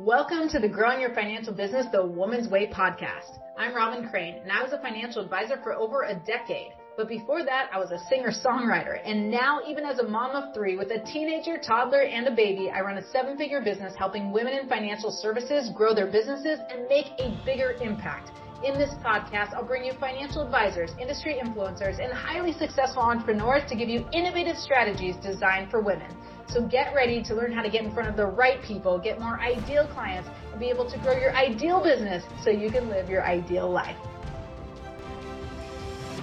Welcome 0.00 0.48
to 0.48 0.58
the 0.58 0.68
Growing 0.68 1.00
Your 1.00 1.14
Financial 1.14 1.52
Business 1.52 1.86
the 1.92 2.04
Woman's 2.04 2.48
Way 2.48 2.66
podcast. 2.66 3.38
I'm 3.56 3.76
Robin 3.76 4.08
Crane, 4.08 4.40
and 4.42 4.50
I 4.50 4.60
was 4.60 4.72
a 4.72 4.82
financial 4.82 5.22
advisor 5.22 5.56
for 5.62 5.72
over 5.72 6.02
a 6.02 6.16
decade. 6.26 6.72
But 6.96 7.06
before 7.06 7.44
that, 7.44 7.70
I 7.72 7.78
was 7.78 7.92
a 7.92 8.00
singer 8.08 8.32
songwriter. 8.32 8.98
And 9.04 9.30
now, 9.30 9.60
even 9.68 9.84
as 9.84 10.00
a 10.00 10.08
mom 10.08 10.32
of 10.34 10.52
three 10.52 10.76
with 10.76 10.90
a 10.90 10.98
teenager, 11.04 11.58
toddler, 11.58 12.02
and 12.02 12.26
a 12.26 12.34
baby, 12.34 12.70
I 12.70 12.80
run 12.80 12.98
a 12.98 13.08
seven 13.12 13.38
figure 13.38 13.60
business 13.60 13.94
helping 13.96 14.32
women 14.32 14.54
in 14.54 14.68
financial 14.68 15.12
services 15.12 15.70
grow 15.76 15.94
their 15.94 16.10
businesses 16.10 16.58
and 16.72 16.88
make 16.88 17.12
a 17.20 17.40
bigger 17.46 17.76
impact. 17.80 18.32
In 18.64 18.78
this 18.78 18.94
podcast, 19.04 19.52
I'll 19.52 19.62
bring 19.62 19.84
you 19.84 19.92
financial 20.00 20.40
advisors, 20.40 20.90
industry 20.98 21.38
influencers, 21.38 22.02
and 22.02 22.10
highly 22.10 22.50
successful 22.54 23.02
entrepreneurs 23.02 23.68
to 23.68 23.76
give 23.76 23.90
you 23.90 24.06
innovative 24.14 24.56
strategies 24.56 25.16
designed 25.16 25.70
for 25.70 25.82
women. 25.82 26.10
So 26.48 26.66
get 26.66 26.94
ready 26.94 27.22
to 27.24 27.34
learn 27.34 27.52
how 27.52 27.60
to 27.60 27.68
get 27.68 27.84
in 27.84 27.92
front 27.92 28.08
of 28.08 28.16
the 28.16 28.24
right 28.24 28.62
people, 28.62 28.98
get 28.98 29.20
more 29.20 29.38
ideal 29.38 29.86
clients, 29.88 30.30
and 30.50 30.58
be 30.58 30.70
able 30.70 30.90
to 30.90 30.98
grow 31.00 31.12
your 31.12 31.36
ideal 31.36 31.82
business 31.82 32.24
so 32.42 32.48
you 32.48 32.70
can 32.70 32.88
live 32.88 33.10
your 33.10 33.22
ideal 33.22 33.70
life. 33.70 33.98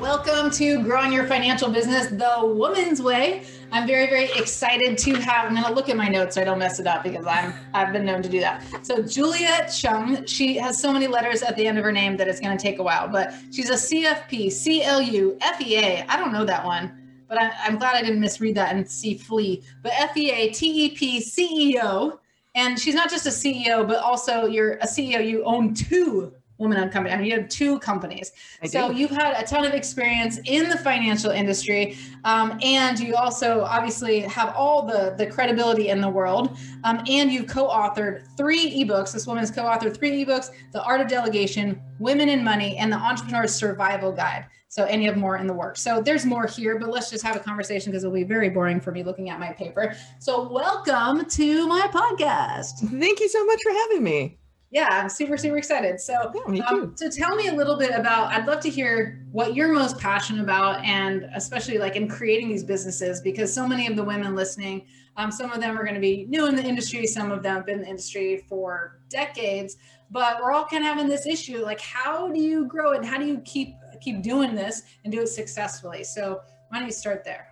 Welcome 0.02 0.50
to 0.54 0.82
Growing 0.82 1.14
Your 1.14 1.28
Financial 1.28 1.70
Business 1.70 2.08
the 2.08 2.44
Woman's 2.44 3.04
Way. 3.04 3.44
I'm 3.72 3.86
very, 3.86 4.08
very 4.08 4.32
excited 4.32 4.98
to 4.98 5.14
have. 5.14 5.46
I'm 5.46 5.54
going 5.54 5.64
to 5.64 5.72
look 5.72 5.90
at 5.90 5.96
my 5.96 6.08
notes 6.08 6.34
so 6.34 6.42
I 6.42 6.44
don't 6.44 6.58
mess 6.58 6.80
it 6.80 6.88
up 6.88 7.04
because 7.04 7.28
I'm 7.28 7.54
I've 7.76 7.94
been 7.94 8.04
known 8.04 8.24
to 8.24 8.28
do 8.28 8.40
that. 8.40 8.64
So 8.84 9.04
Julia 9.04 9.68
Chung, 9.72 10.26
she 10.26 10.58
has 10.58 10.82
so 10.82 10.92
many 10.92 11.06
letters 11.06 11.44
at 11.44 11.56
the 11.56 11.68
end 11.68 11.78
of 11.78 11.84
her 11.84 11.92
name 11.92 12.18
that 12.18 12.28
it's 12.28 12.40
going 12.40 12.58
to 12.58 12.62
take 12.62 12.80
a 12.80 12.84
while. 12.84 13.10
But 13.10 13.36
she's 13.52 13.70
a 13.70 13.74
CFP, 13.74 14.50
CLU, 14.52 15.38
FEA. 15.60 16.04
I 16.10 16.18
don't 16.18 16.34
know 16.34 16.46
that 16.46 16.66
one 16.66 16.98
but 17.30 17.40
I, 17.40 17.50
am 17.66 17.78
glad 17.78 17.96
I 17.96 18.02
didn't 18.02 18.20
misread 18.20 18.56
that 18.56 18.76
and 18.76 18.90
see 18.90 19.14
flee. 19.18 19.64
But 19.84 19.94
FEA, 20.14 20.50
TEP, 20.52 21.22
CEO, 21.22 22.20
and 22.56 22.78
she's 22.78 22.96
not 22.96 23.10
just 23.10 23.26
a 23.26 23.30
CEO, 23.30 23.88
but 23.88 24.00
also 24.00 24.48
you're 24.48 24.74
a 24.74 24.86
CEO. 24.86 25.26
You 25.26 25.46
own 25.46 25.74
two 25.74 26.34
woman-owned 26.62 26.92
company. 26.92 27.14
I 27.14 27.18
mean, 27.18 27.26
you 27.26 27.38
have 27.38 27.50
two 27.50 27.80
companies. 27.80 28.32
I 28.62 28.68
so 28.68 28.92
do. 28.92 28.98
you've 28.98 29.12
had 29.12 29.34
a 29.42 29.46
ton 29.46 29.66
of 29.66 29.74
experience 29.74 30.40
in 30.46 30.70
the 30.70 30.78
financial 30.78 31.32
industry, 31.32 31.98
um, 32.24 32.58
and 32.62 33.00
you 33.00 33.16
also 33.16 33.62
obviously 33.62 34.20
have 34.22 34.56
all 34.56 34.86
the 34.86 35.16
the 35.18 35.26
credibility 35.26 35.90
in 35.90 36.00
the 36.00 36.10
world. 36.10 36.58
Um, 36.84 37.04
and 37.10 37.32
you've 37.32 37.48
co-authored 37.48 38.28
three 38.38 38.84
ebooks. 38.84 39.12
This 39.12 39.28
woman's 39.28 39.52
co-authored 39.52 39.98
three 39.98 40.24
ebooks: 40.24 40.52
The 40.72 40.82
Art 40.84 41.02
of 41.02 41.08
Delegation, 41.08 41.82
Women 42.00 42.30
in 42.30 42.44
Money, 42.44 42.78
and 42.78 42.92
The 42.92 42.98
Entrepreneur's 42.98 43.54
Survival 43.54 44.12
Guide. 44.12 44.46
So, 44.70 44.86
and 44.86 45.04
you 45.04 45.10
have 45.10 45.18
more 45.18 45.36
in 45.36 45.48
the 45.48 45.54
works. 45.54 45.82
So, 45.82 46.02
there's 46.02 46.26
more 46.26 46.48
here, 46.48 46.80
but 46.80 46.90
let's 46.90 47.10
just 47.10 47.26
have 47.26 47.36
a 47.36 47.40
conversation 47.40 47.92
because 47.92 48.06
it'll 48.06 48.16
be 48.16 48.24
very 48.24 48.50
boring 48.50 48.80
for 48.80 48.94
me 48.94 49.04
looking 49.04 49.30
at 49.30 49.38
my 49.38 49.52
paper. 49.52 49.94
So, 50.20 50.48
welcome 50.48 51.26
to 51.26 51.68
my 51.68 51.88
podcast. 51.88 52.90
Thank 53.00 53.20
you 53.20 53.28
so 53.28 53.46
much 53.46 53.60
for 53.64 53.74
having 53.74 54.04
me. 54.04 54.41
Yeah, 54.72 54.88
I'm 54.90 55.10
super, 55.10 55.36
super 55.36 55.58
excited. 55.58 56.00
So, 56.00 56.32
yeah, 56.50 56.64
um, 56.66 56.94
so 56.96 57.10
tell 57.10 57.36
me 57.36 57.50
a 57.50 57.54
little 57.54 57.78
bit 57.78 57.92
about. 57.92 58.32
I'd 58.32 58.48
love 58.48 58.62
to 58.62 58.70
hear 58.70 59.26
what 59.34 59.54
you're 59.54 59.74
most 59.74 59.98
passionate 59.98 60.42
about, 60.42 60.84
and 60.86 61.30
especially 61.36 61.78
like 61.78 61.98
in 61.98 62.08
creating 62.08 62.48
these 62.48 62.64
businesses, 62.64 63.20
because 63.20 63.54
so 63.54 63.68
many 63.68 63.88
of 63.88 63.98
the 63.98 64.04
women 64.04 64.34
listening, 64.34 64.86
um, 65.18 65.30
some 65.30 65.52
of 65.52 65.60
them 65.60 65.78
are 65.78 65.84
going 65.84 65.96
to 65.96 66.02
be 66.02 66.26
new 66.30 66.48
in 66.48 66.56
the 66.56 66.64
industry, 66.64 67.06
some 67.06 67.32
of 67.32 67.44
them 67.44 67.58
have 67.58 67.66
been 67.66 67.80
in 67.80 67.82
the 67.82 67.90
industry 67.90 68.46
for 68.48 69.02
decades, 69.10 69.76
but 70.10 70.42
we're 70.42 70.54
all 70.54 70.66
kind 70.66 70.84
of 70.84 70.90
having 70.90 71.10
this 71.10 71.28
issue. 71.28 71.64
Like, 71.66 71.82
how 71.82 72.32
do 72.32 72.42
you 72.42 72.66
grow 72.66 72.94
it? 72.94 73.04
How 73.04 73.18
do 73.18 73.26
you 73.26 73.40
keep 73.40 73.76
keep 74.02 74.22
doing 74.22 74.56
this 74.56 74.84
and 75.04 75.14
do 75.14 75.22
it 75.22 75.28
successfully. 75.28 76.04
So 76.04 76.42
why 76.70 76.80
don't 76.80 76.88
you 76.88 76.94
start 76.94 77.24
there? 77.24 77.51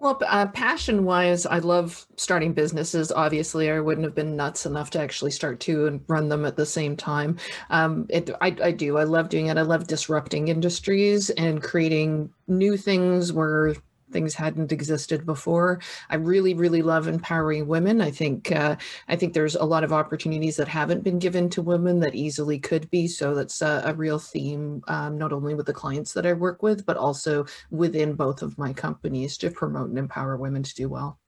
Well, 0.00 0.20
uh, 0.26 0.46
passion 0.48 1.04
wise, 1.04 1.46
I 1.46 1.58
love 1.58 2.06
starting 2.16 2.52
businesses. 2.52 3.12
Obviously, 3.12 3.70
I 3.70 3.80
wouldn't 3.80 4.04
have 4.04 4.14
been 4.14 4.36
nuts 4.36 4.66
enough 4.66 4.90
to 4.90 5.00
actually 5.00 5.30
start 5.30 5.60
two 5.60 5.86
and 5.86 6.00
run 6.08 6.28
them 6.28 6.44
at 6.44 6.56
the 6.56 6.66
same 6.66 6.96
time. 6.96 7.38
Um, 7.70 8.06
it, 8.08 8.30
I, 8.40 8.56
I 8.62 8.70
do. 8.72 8.98
I 8.98 9.04
love 9.04 9.28
doing 9.28 9.46
it. 9.46 9.58
I 9.58 9.62
love 9.62 9.86
disrupting 9.86 10.48
industries 10.48 11.30
and 11.30 11.62
creating 11.62 12.30
new 12.46 12.76
things 12.76 13.32
where 13.32 13.74
things 14.12 14.34
hadn't 14.34 14.72
existed 14.72 15.24
before. 15.26 15.80
I 16.10 16.16
really, 16.16 16.54
really 16.54 16.82
love 16.82 17.08
empowering 17.08 17.66
women. 17.66 18.00
I 18.00 18.10
think 18.10 18.52
uh, 18.52 18.76
I 19.08 19.16
think 19.16 19.32
there's 19.32 19.56
a 19.56 19.64
lot 19.64 19.84
of 19.84 19.92
opportunities 19.92 20.56
that 20.56 20.68
haven't 20.68 21.04
been 21.04 21.18
given 21.18 21.48
to 21.50 21.62
women 21.62 22.00
that 22.00 22.14
easily 22.14 22.58
could 22.58 22.90
be. 22.90 23.06
So 23.08 23.34
that's 23.34 23.62
a, 23.62 23.82
a 23.84 23.94
real 23.94 24.18
theme, 24.18 24.82
um, 24.88 25.18
not 25.18 25.32
only 25.32 25.54
with 25.54 25.66
the 25.66 25.72
clients 25.72 26.12
that 26.12 26.26
I 26.26 26.32
work 26.32 26.62
with, 26.62 26.86
but 26.86 26.96
also 26.96 27.46
within 27.70 28.14
both 28.14 28.42
of 28.42 28.58
my 28.58 28.72
companies 28.72 29.36
to 29.38 29.50
promote 29.50 29.88
and 29.88 29.98
empower 29.98 30.36
women 30.36 30.62
to 30.62 30.74
do 30.74 30.88
well. 30.88 31.18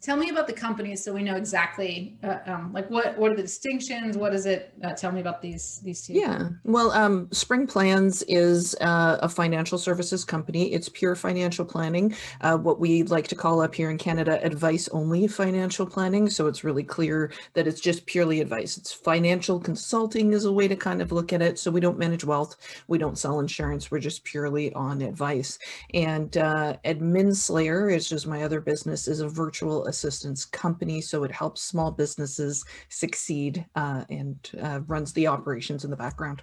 Tell 0.00 0.16
me 0.16 0.30
about 0.30 0.46
the 0.46 0.52
companies 0.52 1.02
so 1.02 1.12
we 1.12 1.24
know 1.24 1.34
exactly 1.34 2.16
uh, 2.22 2.38
um, 2.46 2.72
like 2.72 2.88
what 2.88 3.18
what 3.18 3.32
are 3.32 3.36
the 3.36 3.42
distinctions? 3.42 4.16
What 4.16 4.32
is 4.32 4.46
it? 4.46 4.72
Uh, 4.84 4.92
tell 4.92 5.10
me 5.10 5.20
about 5.20 5.42
these 5.42 5.80
these 5.82 6.06
two. 6.06 6.12
Yeah, 6.12 6.50
well, 6.62 6.92
um, 6.92 7.28
Spring 7.32 7.66
Plans 7.66 8.22
is 8.28 8.76
uh, 8.80 9.18
a 9.20 9.28
financial 9.28 9.76
services 9.76 10.24
company. 10.24 10.72
It's 10.72 10.88
pure 10.88 11.16
financial 11.16 11.64
planning, 11.64 12.14
uh, 12.42 12.56
what 12.56 12.78
we 12.78 13.02
like 13.02 13.26
to 13.28 13.34
call 13.34 13.60
up 13.60 13.74
here 13.74 13.90
in 13.90 13.98
Canada 13.98 14.38
advice 14.44 14.88
only 14.90 15.26
financial 15.26 15.84
planning. 15.84 16.30
So 16.30 16.46
it's 16.46 16.62
really 16.62 16.84
clear 16.84 17.32
that 17.54 17.66
it's 17.66 17.80
just 17.80 18.06
purely 18.06 18.40
advice. 18.40 18.78
It's 18.78 18.92
financial 18.92 19.58
consulting 19.58 20.32
is 20.32 20.44
a 20.44 20.52
way 20.52 20.68
to 20.68 20.76
kind 20.76 21.02
of 21.02 21.10
look 21.10 21.32
at 21.32 21.42
it. 21.42 21.58
So 21.58 21.72
we 21.72 21.80
don't 21.80 21.98
manage 21.98 22.24
wealth, 22.24 22.56
we 22.86 22.98
don't 22.98 23.18
sell 23.18 23.40
insurance. 23.40 23.90
We're 23.90 23.98
just 23.98 24.22
purely 24.22 24.72
on 24.74 25.02
advice. 25.02 25.58
And 25.92 26.36
uh, 26.36 26.76
Adminslayer 26.84 27.92
is 27.92 28.08
just 28.08 28.28
my 28.28 28.44
other 28.44 28.60
business 28.60 29.08
is 29.08 29.18
a 29.20 29.28
virtual 29.28 29.87
assistance 29.88 30.44
company. 30.44 31.00
So 31.00 31.24
it 31.24 31.32
helps 31.32 31.62
small 31.62 31.90
businesses 31.90 32.64
succeed 32.88 33.64
uh, 33.74 34.04
and 34.08 34.38
uh, 34.62 34.80
runs 34.86 35.12
the 35.12 35.26
operations 35.26 35.84
in 35.84 35.90
the 35.90 35.96
background. 35.96 36.42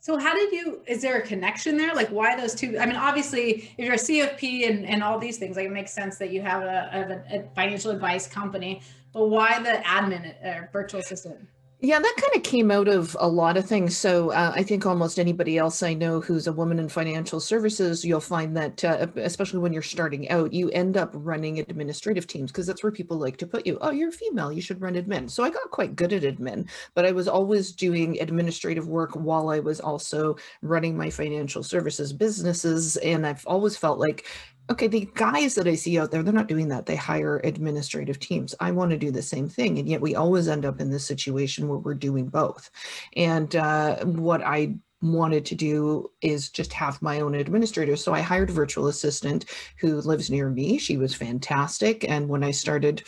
So 0.00 0.16
how 0.18 0.34
did 0.36 0.52
you, 0.52 0.82
is 0.86 1.02
there 1.02 1.18
a 1.18 1.22
connection 1.22 1.76
there? 1.76 1.92
Like 1.92 2.08
why 2.10 2.36
those 2.36 2.54
two? 2.54 2.78
I 2.78 2.86
mean, 2.86 2.94
obviously 2.94 3.70
if 3.76 3.84
you're 3.84 3.94
a 3.94 3.96
CFP 3.96 4.68
and, 4.68 4.86
and 4.86 5.02
all 5.02 5.18
these 5.18 5.36
things, 5.36 5.56
like 5.56 5.66
it 5.66 5.72
makes 5.72 5.92
sense 5.92 6.16
that 6.18 6.30
you 6.30 6.42
have 6.42 6.62
a, 6.62 7.24
a, 7.32 7.38
a 7.38 7.50
financial 7.56 7.90
advice 7.90 8.28
company, 8.28 8.82
but 9.12 9.28
why 9.28 9.58
the 9.60 9.82
admin 9.84 10.32
or 10.44 10.70
virtual 10.72 11.00
assistant? 11.00 11.48
Yeah, 11.80 11.98
that 12.00 12.14
kind 12.16 12.34
of 12.34 12.42
came 12.42 12.70
out 12.70 12.88
of 12.88 13.14
a 13.20 13.28
lot 13.28 13.58
of 13.58 13.66
things. 13.66 13.94
So 13.98 14.30
uh, 14.32 14.50
I 14.54 14.62
think 14.62 14.86
almost 14.86 15.18
anybody 15.18 15.58
else 15.58 15.82
I 15.82 15.92
know 15.92 16.22
who's 16.22 16.46
a 16.46 16.52
woman 16.52 16.78
in 16.78 16.88
financial 16.88 17.38
services, 17.38 18.02
you'll 18.02 18.18
find 18.18 18.56
that, 18.56 18.82
uh, 18.82 19.06
especially 19.16 19.58
when 19.58 19.74
you're 19.74 19.82
starting 19.82 20.26
out, 20.30 20.54
you 20.54 20.70
end 20.70 20.96
up 20.96 21.10
running 21.12 21.58
administrative 21.58 22.26
teams 22.26 22.50
because 22.50 22.66
that's 22.66 22.82
where 22.82 22.90
people 22.90 23.18
like 23.18 23.36
to 23.38 23.46
put 23.46 23.66
you. 23.66 23.76
Oh, 23.82 23.90
you're 23.90 24.10
female, 24.10 24.50
you 24.50 24.62
should 24.62 24.80
run 24.80 24.94
admin. 24.94 25.30
So 25.30 25.44
I 25.44 25.50
got 25.50 25.70
quite 25.70 25.96
good 25.96 26.14
at 26.14 26.22
admin, 26.22 26.66
but 26.94 27.04
I 27.04 27.12
was 27.12 27.28
always 27.28 27.72
doing 27.72 28.18
administrative 28.22 28.88
work 28.88 29.12
while 29.12 29.50
I 29.50 29.60
was 29.60 29.78
also 29.78 30.36
running 30.62 30.96
my 30.96 31.10
financial 31.10 31.62
services 31.62 32.10
businesses. 32.10 32.96
And 32.96 33.26
I've 33.26 33.46
always 33.46 33.76
felt 33.76 33.98
like 33.98 34.24
okay, 34.70 34.88
the 34.88 35.08
guys 35.14 35.54
that 35.54 35.68
I 35.68 35.74
see 35.74 35.98
out 35.98 36.10
there, 36.10 36.22
they're 36.22 36.32
not 36.32 36.48
doing 36.48 36.68
that. 36.68 36.86
They 36.86 36.96
hire 36.96 37.40
administrative 37.44 38.18
teams. 38.18 38.54
I 38.60 38.72
want 38.72 38.90
to 38.90 38.98
do 38.98 39.10
the 39.10 39.22
same 39.22 39.48
thing. 39.48 39.78
And 39.78 39.88
yet 39.88 40.00
we 40.00 40.14
always 40.14 40.48
end 40.48 40.64
up 40.64 40.80
in 40.80 40.90
this 40.90 41.04
situation 41.04 41.68
where 41.68 41.78
we're 41.78 41.94
doing 41.94 42.28
both. 42.28 42.70
And 43.16 43.54
uh, 43.54 44.04
what 44.04 44.42
I 44.42 44.76
wanted 45.02 45.44
to 45.46 45.54
do 45.54 46.10
is 46.22 46.48
just 46.48 46.72
have 46.72 47.00
my 47.02 47.20
own 47.20 47.34
administrator. 47.34 47.96
So 47.96 48.12
I 48.12 48.20
hired 48.20 48.50
a 48.50 48.54
virtual 48.54 48.88
assistant 48.88 49.44
who 49.78 50.00
lives 50.00 50.30
near 50.30 50.50
me. 50.50 50.78
She 50.78 50.96
was 50.96 51.14
fantastic. 51.14 52.08
And 52.08 52.28
when 52.28 52.42
I 52.42 52.50
started 52.50 53.04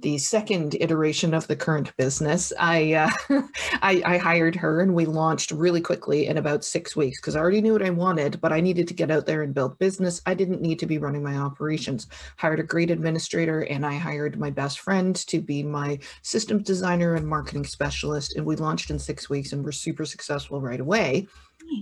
the 0.00 0.18
second 0.18 0.76
iteration 0.80 1.34
of 1.34 1.46
the 1.46 1.56
current 1.56 1.94
business, 1.96 2.52
I, 2.58 2.94
uh, 2.94 3.10
I, 3.82 4.02
I 4.04 4.18
hired 4.18 4.56
her 4.56 4.80
and 4.80 4.94
we 4.94 5.04
launched 5.06 5.50
really 5.50 5.80
quickly 5.80 6.26
in 6.26 6.38
about 6.38 6.64
six 6.64 6.96
weeks 6.96 7.20
because 7.20 7.36
I 7.36 7.40
already 7.40 7.60
knew 7.60 7.72
what 7.72 7.84
I 7.84 7.90
wanted, 7.90 8.40
but 8.40 8.52
I 8.52 8.60
needed 8.60 8.88
to 8.88 8.94
get 8.94 9.10
out 9.10 9.26
there 9.26 9.42
and 9.42 9.54
build 9.54 9.78
business. 9.78 10.22
I 10.26 10.34
didn't 10.34 10.62
need 10.62 10.78
to 10.78 10.86
be 10.86 10.98
running 10.98 11.22
my 11.22 11.36
operations. 11.36 12.06
Hired 12.36 12.60
a 12.60 12.64
great 12.64 12.90
administrator 12.90 13.62
and 13.62 13.84
I 13.84 13.96
hired 13.96 14.38
my 14.38 14.50
best 14.50 14.80
friend 14.80 15.14
to 15.14 15.40
be 15.40 15.62
my 15.62 15.98
systems 16.22 16.64
designer 16.64 17.14
and 17.14 17.26
marketing 17.26 17.64
specialist. 17.64 18.36
And 18.36 18.46
we 18.46 18.56
launched 18.56 18.90
in 18.90 18.98
six 18.98 19.28
weeks 19.28 19.52
and 19.52 19.64
we're 19.64 19.72
super 19.72 20.04
successful 20.04 20.60
right 20.60 20.80
away. 20.80 21.26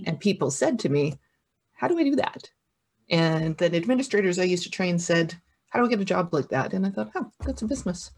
And 0.05 0.19
people 0.19 0.51
said 0.51 0.77
to 0.79 0.89
me, 0.89 1.15
"How 1.73 1.87
do 1.87 1.97
I 1.97 2.03
do 2.03 2.15
that?" 2.17 2.49
And 3.09 3.57
then 3.57 3.73
administrators 3.73 4.37
I 4.37 4.43
used 4.43 4.63
to 4.63 4.69
train 4.69 4.99
said 4.99 5.35
how 5.69 5.79
do 5.79 5.85
I 5.85 5.89
get 5.89 5.99
a 5.99 6.05
job 6.05 6.33
like 6.33 6.49
that? 6.49 6.73
And 6.73 6.85
I 6.85 6.89
thought, 6.89 7.11
oh, 7.15 7.31
that's 7.45 7.61
a 7.61 7.65
business. 7.65 8.11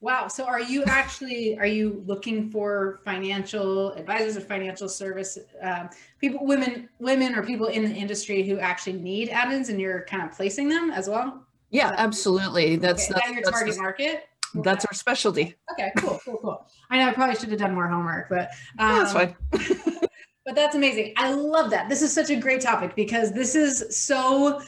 Wow. 0.00 0.28
So 0.28 0.44
are 0.44 0.60
you 0.60 0.84
actually, 0.84 1.58
are 1.58 1.66
you 1.66 2.04
looking 2.06 2.50
for 2.50 3.00
financial 3.04 3.92
advisors 3.94 4.36
or 4.36 4.42
financial 4.42 4.88
service 4.88 5.38
um, 5.60 5.90
people, 6.20 6.46
women, 6.46 6.88
women 7.00 7.34
or 7.34 7.42
people 7.42 7.66
in 7.66 7.82
the 7.82 7.92
industry 7.92 8.44
who 8.44 8.58
actually 8.58 8.92
need 8.92 9.30
admins 9.30 9.70
and 9.70 9.80
you're 9.80 10.02
kind 10.02 10.22
of 10.22 10.30
placing 10.30 10.68
them 10.68 10.90
as 10.90 11.08
well? 11.08 11.44
Yeah, 11.70 11.94
absolutely. 11.96 12.76
That's, 12.76 13.10
okay. 13.10 13.20
that's 13.20 13.32
your 13.32 13.42
target 13.42 13.66
that's, 13.66 13.78
market. 13.78 14.24
That's 14.54 14.84
our 14.84 14.94
specialty. 14.94 15.56
Okay, 15.72 15.90
cool, 15.98 16.20
cool, 16.24 16.38
cool. 16.38 16.66
I 16.90 16.98
know 16.98 17.08
I 17.08 17.12
probably 17.12 17.36
should 17.36 17.50
have 17.50 17.58
done 17.58 17.74
more 17.74 17.88
homework, 17.88 18.28
but 18.28 18.50
um, 18.78 18.98
that's 18.98 19.12
fine. 19.12 19.36
but 19.50 20.54
that's 20.54 20.74
amazing. 20.74 21.12
I 21.16 21.32
love 21.32 21.70
that. 21.70 21.88
This 21.88 22.02
is 22.02 22.12
such 22.12 22.30
a 22.30 22.36
great 22.36 22.60
topic 22.60 22.94
because 22.96 23.32
this 23.32 23.54
is 23.54 23.84
so 23.94 24.62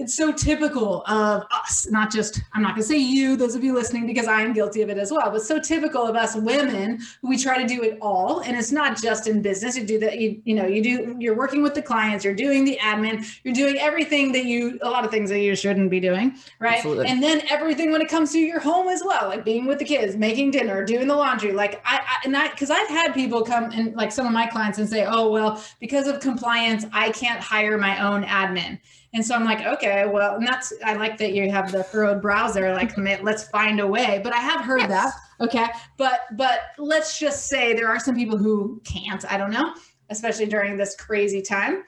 it's 0.00 0.16
so 0.16 0.32
typical 0.32 1.02
of 1.06 1.44
us, 1.52 1.88
not 1.90 2.10
just, 2.10 2.40
I'm 2.54 2.62
not 2.62 2.70
going 2.70 2.82
to 2.82 2.88
say 2.88 2.96
you, 2.96 3.36
those 3.36 3.54
of 3.54 3.62
you 3.62 3.74
listening, 3.74 4.06
because 4.06 4.26
I 4.26 4.40
am 4.40 4.54
guilty 4.54 4.80
of 4.80 4.88
it 4.88 4.96
as 4.96 5.12
well, 5.12 5.30
but 5.30 5.42
so 5.42 5.60
typical 5.60 6.06
of 6.06 6.16
us 6.16 6.34
women, 6.34 7.00
we 7.22 7.36
try 7.36 7.60
to 7.60 7.68
do 7.68 7.82
it 7.82 7.98
all. 8.00 8.40
And 8.40 8.56
it's 8.56 8.72
not 8.72 9.00
just 9.00 9.26
in 9.26 9.42
business. 9.42 9.76
You 9.76 9.84
do 9.84 9.98
that, 10.00 10.18
you, 10.18 10.40
you 10.44 10.54
know, 10.54 10.66
you 10.66 10.82
do, 10.82 11.16
you're 11.18 11.36
working 11.36 11.62
with 11.62 11.74
the 11.74 11.82
clients, 11.82 12.24
you're 12.24 12.34
doing 12.34 12.64
the 12.64 12.78
admin, 12.80 13.26
you're 13.44 13.54
doing 13.54 13.76
everything 13.76 14.32
that 14.32 14.46
you, 14.46 14.78
a 14.80 14.88
lot 14.88 15.04
of 15.04 15.10
things 15.10 15.28
that 15.30 15.40
you 15.40 15.54
shouldn't 15.54 15.90
be 15.90 16.00
doing. 16.00 16.34
Right. 16.58 16.78
Absolutely. 16.78 17.06
And 17.06 17.22
then 17.22 17.42
everything 17.50 17.92
when 17.92 18.00
it 18.00 18.08
comes 18.08 18.32
to 18.32 18.38
your 18.38 18.60
home 18.60 18.88
as 18.88 19.02
well, 19.04 19.28
like 19.28 19.44
being 19.44 19.66
with 19.66 19.78
the 19.78 19.84
kids, 19.84 20.16
making 20.16 20.52
dinner, 20.52 20.82
doing 20.82 21.08
the 21.08 21.16
laundry. 21.16 21.52
Like 21.52 21.82
I, 21.84 21.98
I 21.98 22.16
and 22.24 22.34
I, 22.36 22.48
cause 22.48 22.70
I've 22.70 22.88
had 22.88 23.12
people 23.12 23.42
come 23.42 23.70
and 23.72 23.94
like 23.94 24.12
some 24.12 24.26
of 24.26 24.32
my 24.32 24.46
clients 24.46 24.78
and 24.78 24.88
say, 24.88 25.04
oh, 25.06 25.30
well, 25.30 25.62
because 25.78 26.06
of 26.08 26.20
compliance, 26.20 26.86
I 26.90 27.10
can't 27.10 27.40
hire 27.40 27.76
my 27.76 28.02
own 28.02 28.24
admin. 28.24 28.78
And 29.12 29.26
so 29.26 29.34
I'm 29.34 29.44
like, 29.44 29.66
okay, 29.66 30.06
well, 30.06 30.36
and 30.36 30.46
that's 30.46 30.72
I 30.84 30.94
like 30.94 31.18
that 31.18 31.32
you 31.32 31.50
have 31.50 31.72
the 31.72 31.82
furrowed 31.82 32.22
browser, 32.22 32.72
like 32.72 32.94
mm-hmm. 32.94 33.24
let's 33.24 33.44
find 33.44 33.80
a 33.80 33.86
way. 33.86 34.20
But 34.22 34.32
I 34.32 34.38
have 34.38 34.60
heard 34.60 34.82
yes. 34.82 34.88
that. 34.88 35.14
Okay. 35.44 35.66
But 35.96 36.20
but 36.36 36.60
let's 36.78 37.18
just 37.18 37.48
say 37.48 37.74
there 37.74 37.88
are 37.88 37.98
some 37.98 38.14
people 38.14 38.38
who 38.38 38.80
can't, 38.84 39.24
I 39.30 39.36
don't 39.36 39.50
know, 39.50 39.74
especially 40.10 40.46
during 40.46 40.76
this 40.76 40.94
crazy 40.94 41.42
time. 41.42 41.82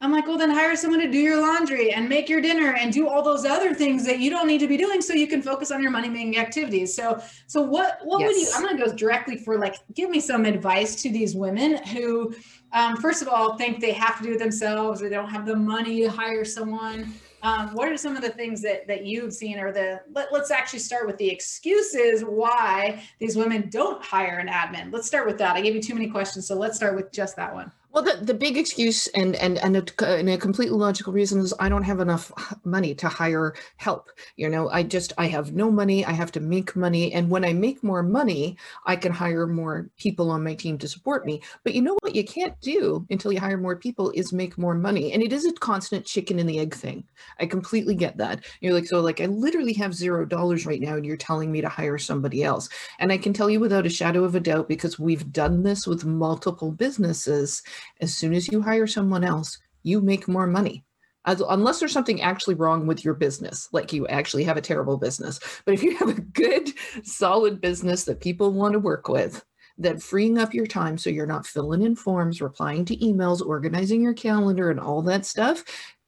I'm 0.00 0.12
like, 0.12 0.26
well, 0.26 0.36
then 0.36 0.50
hire 0.50 0.76
someone 0.76 1.00
to 1.00 1.10
do 1.10 1.18
your 1.18 1.40
laundry 1.40 1.92
and 1.92 2.08
make 2.08 2.28
your 2.28 2.42
dinner 2.42 2.74
and 2.74 2.92
do 2.92 3.08
all 3.08 3.22
those 3.22 3.46
other 3.46 3.72
things 3.72 4.04
that 4.04 4.18
you 4.18 4.28
don't 4.28 4.46
need 4.46 4.58
to 4.58 4.66
be 4.66 4.76
doing 4.76 5.00
so 5.00 5.14
you 5.14 5.26
can 5.26 5.40
focus 5.40 5.70
on 5.70 5.80
your 5.80 5.92
money 5.92 6.10
making 6.10 6.36
activities. 6.36 6.94
So, 6.94 7.22
so 7.46 7.62
what, 7.62 8.00
what 8.02 8.20
yes. 8.20 8.28
would 8.28 8.36
you, 8.36 8.48
I'm 8.54 8.62
going 8.64 8.76
to 8.76 8.84
go 8.84 8.92
directly 8.94 9.38
for 9.38 9.58
like, 9.58 9.76
give 9.94 10.10
me 10.10 10.20
some 10.20 10.44
advice 10.44 11.00
to 11.02 11.10
these 11.10 11.34
women 11.34 11.82
who 11.86 12.34
um, 12.74 12.96
first 12.96 13.22
of 13.22 13.28
all, 13.28 13.56
think 13.56 13.80
they 13.80 13.92
have 13.92 14.18
to 14.18 14.24
do 14.24 14.32
it 14.32 14.38
themselves 14.38 15.00
or 15.00 15.08
they 15.08 15.14
don't 15.14 15.30
have 15.30 15.46
the 15.46 15.56
money 15.56 16.02
to 16.02 16.10
hire 16.10 16.44
someone. 16.44 17.14
Um, 17.42 17.74
what 17.74 17.88
are 17.88 17.96
some 17.96 18.16
of 18.16 18.22
the 18.22 18.30
things 18.30 18.60
that, 18.62 18.88
that 18.88 19.04
you've 19.04 19.32
seen 19.32 19.58
or 19.58 19.70
the, 19.70 20.00
let, 20.12 20.32
let's 20.32 20.50
actually 20.50 20.80
start 20.80 21.06
with 21.06 21.16
the 21.18 21.28
excuses 21.28 22.22
why 22.22 23.02
these 23.18 23.36
women 23.36 23.68
don't 23.70 24.02
hire 24.02 24.38
an 24.38 24.48
admin. 24.48 24.92
Let's 24.92 25.06
start 25.06 25.26
with 25.26 25.38
that. 25.38 25.54
I 25.54 25.60
gave 25.60 25.74
you 25.74 25.82
too 25.82 25.94
many 25.94 26.08
questions. 26.08 26.46
So 26.46 26.56
let's 26.56 26.76
start 26.76 26.96
with 26.96 27.12
just 27.12 27.36
that 27.36 27.54
one. 27.54 27.70
Well, 27.94 28.02
the, 28.02 28.24
the 28.24 28.34
big 28.34 28.58
excuse 28.58 29.06
and 29.14 29.36
and 29.36 29.56
and 29.58 29.76
a, 29.76 30.04
and 30.04 30.28
a 30.28 30.36
completely 30.36 30.76
logical 30.76 31.12
reason 31.12 31.40
is 31.40 31.54
I 31.60 31.68
don't 31.68 31.84
have 31.84 32.00
enough 32.00 32.32
money 32.64 32.92
to 32.96 33.08
hire 33.08 33.54
help. 33.76 34.10
You 34.34 34.48
know, 34.48 34.68
I 34.68 34.82
just 34.82 35.12
I 35.16 35.28
have 35.28 35.52
no 35.52 35.70
money. 35.70 36.04
I 36.04 36.10
have 36.10 36.32
to 36.32 36.40
make 36.40 36.74
money, 36.74 37.12
and 37.12 37.30
when 37.30 37.44
I 37.44 37.52
make 37.52 37.84
more 37.84 38.02
money, 38.02 38.58
I 38.84 38.96
can 38.96 39.12
hire 39.12 39.46
more 39.46 39.88
people 39.96 40.32
on 40.32 40.42
my 40.42 40.56
team 40.56 40.76
to 40.78 40.88
support 40.88 41.24
me. 41.24 41.40
But 41.62 41.74
you 41.74 41.82
know 41.82 41.96
what 42.00 42.16
you 42.16 42.24
can't 42.24 42.60
do 42.60 43.06
until 43.10 43.32
you 43.32 43.38
hire 43.38 43.56
more 43.58 43.76
people 43.76 44.10
is 44.10 44.32
make 44.32 44.58
more 44.58 44.74
money, 44.74 45.12
and 45.12 45.22
it 45.22 45.32
is 45.32 45.46
a 45.46 45.52
constant 45.52 46.04
chicken 46.04 46.40
and 46.40 46.48
the 46.48 46.58
egg 46.58 46.74
thing. 46.74 47.04
I 47.38 47.46
completely 47.46 47.94
get 47.94 48.16
that. 48.16 48.44
You're 48.60 48.74
like 48.74 48.86
so 48.86 49.00
like 49.00 49.20
I 49.20 49.26
literally 49.26 49.74
have 49.74 49.94
zero 49.94 50.24
dollars 50.24 50.66
right 50.66 50.80
now, 50.80 50.96
and 50.96 51.06
you're 51.06 51.16
telling 51.16 51.52
me 51.52 51.60
to 51.60 51.68
hire 51.68 51.98
somebody 51.98 52.42
else, 52.42 52.68
and 52.98 53.12
I 53.12 53.18
can 53.18 53.32
tell 53.32 53.48
you 53.48 53.60
without 53.60 53.86
a 53.86 53.90
shadow 53.90 54.24
of 54.24 54.34
a 54.34 54.40
doubt 54.40 54.68
because 54.68 54.98
we've 54.98 55.30
done 55.32 55.62
this 55.62 55.86
with 55.86 56.04
multiple 56.04 56.72
businesses 56.72 57.62
as 58.00 58.14
soon 58.14 58.34
as 58.34 58.48
you 58.48 58.60
hire 58.62 58.86
someone 58.86 59.24
else, 59.24 59.58
you 59.82 60.00
make 60.00 60.28
more 60.28 60.46
money. 60.46 60.84
As, 61.26 61.40
unless 61.40 61.80
there's 61.80 61.92
something 61.92 62.20
actually 62.20 62.54
wrong 62.54 62.86
with 62.86 63.04
your 63.04 63.14
business, 63.14 63.68
like 63.72 63.92
you 63.92 64.06
actually 64.08 64.44
have 64.44 64.58
a 64.58 64.62
terrible 64.62 64.98
business. 64.98 65.40
But 65.64 65.74
if 65.74 65.82
you 65.82 65.96
have 65.96 66.10
a 66.10 66.20
good, 66.20 66.70
solid 67.02 67.60
business 67.60 68.04
that 68.04 68.20
people 68.20 68.52
want 68.52 68.74
to 68.74 68.78
work 68.78 69.08
with, 69.08 69.42
then 69.78 69.98
freeing 69.98 70.38
up 70.38 70.54
your 70.54 70.66
time 70.66 70.98
so 70.98 71.10
you're 71.10 71.26
not 71.26 71.46
filling 71.46 71.82
in 71.82 71.96
forms, 71.96 72.42
replying 72.42 72.84
to 72.84 72.96
emails, 72.98 73.44
organizing 73.44 74.02
your 74.02 74.14
calendar, 74.14 74.70
and 74.70 74.78
all 74.78 75.02
that 75.02 75.24
stuff 75.26 75.64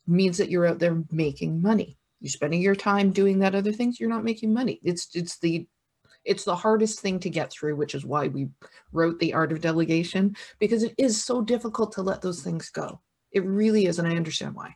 means 0.06 0.38
that 0.38 0.50
you're 0.50 0.66
out 0.66 0.78
there 0.78 1.02
making 1.10 1.60
money. 1.60 1.96
You're 2.20 2.30
spending 2.30 2.62
your 2.62 2.76
time 2.76 3.10
doing 3.10 3.40
that 3.40 3.54
other 3.54 3.72
things, 3.72 3.98
you're 3.98 4.08
not 4.08 4.24
making 4.24 4.52
money. 4.52 4.80
It's 4.82 5.14
it's 5.14 5.38
the 5.38 5.66
it's 6.26 6.44
the 6.44 6.56
hardest 6.56 7.00
thing 7.00 7.18
to 7.20 7.30
get 7.30 7.50
through, 7.50 7.76
which 7.76 7.94
is 7.94 8.04
why 8.04 8.28
we 8.28 8.48
wrote 8.92 9.18
The 9.18 9.32
Art 9.32 9.52
of 9.52 9.60
Delegation, 9.60 10.36
because 10.58 10.82
it 10.82 10.94
is 10.98 11.22
so 11.22 11.40
difficult 11.40 11.92
to 11.92 12.02
let 12.02 12.20
those 12.20 12.42
things 12.42 12.68
go. 12.70 13.00
It 13.32 13.44
really 13.44 13.86
is, 13.86 13.98
and 13.98 14.08
I 14.08 14.16
understand 14.16 14.54
why. 14.54 14.74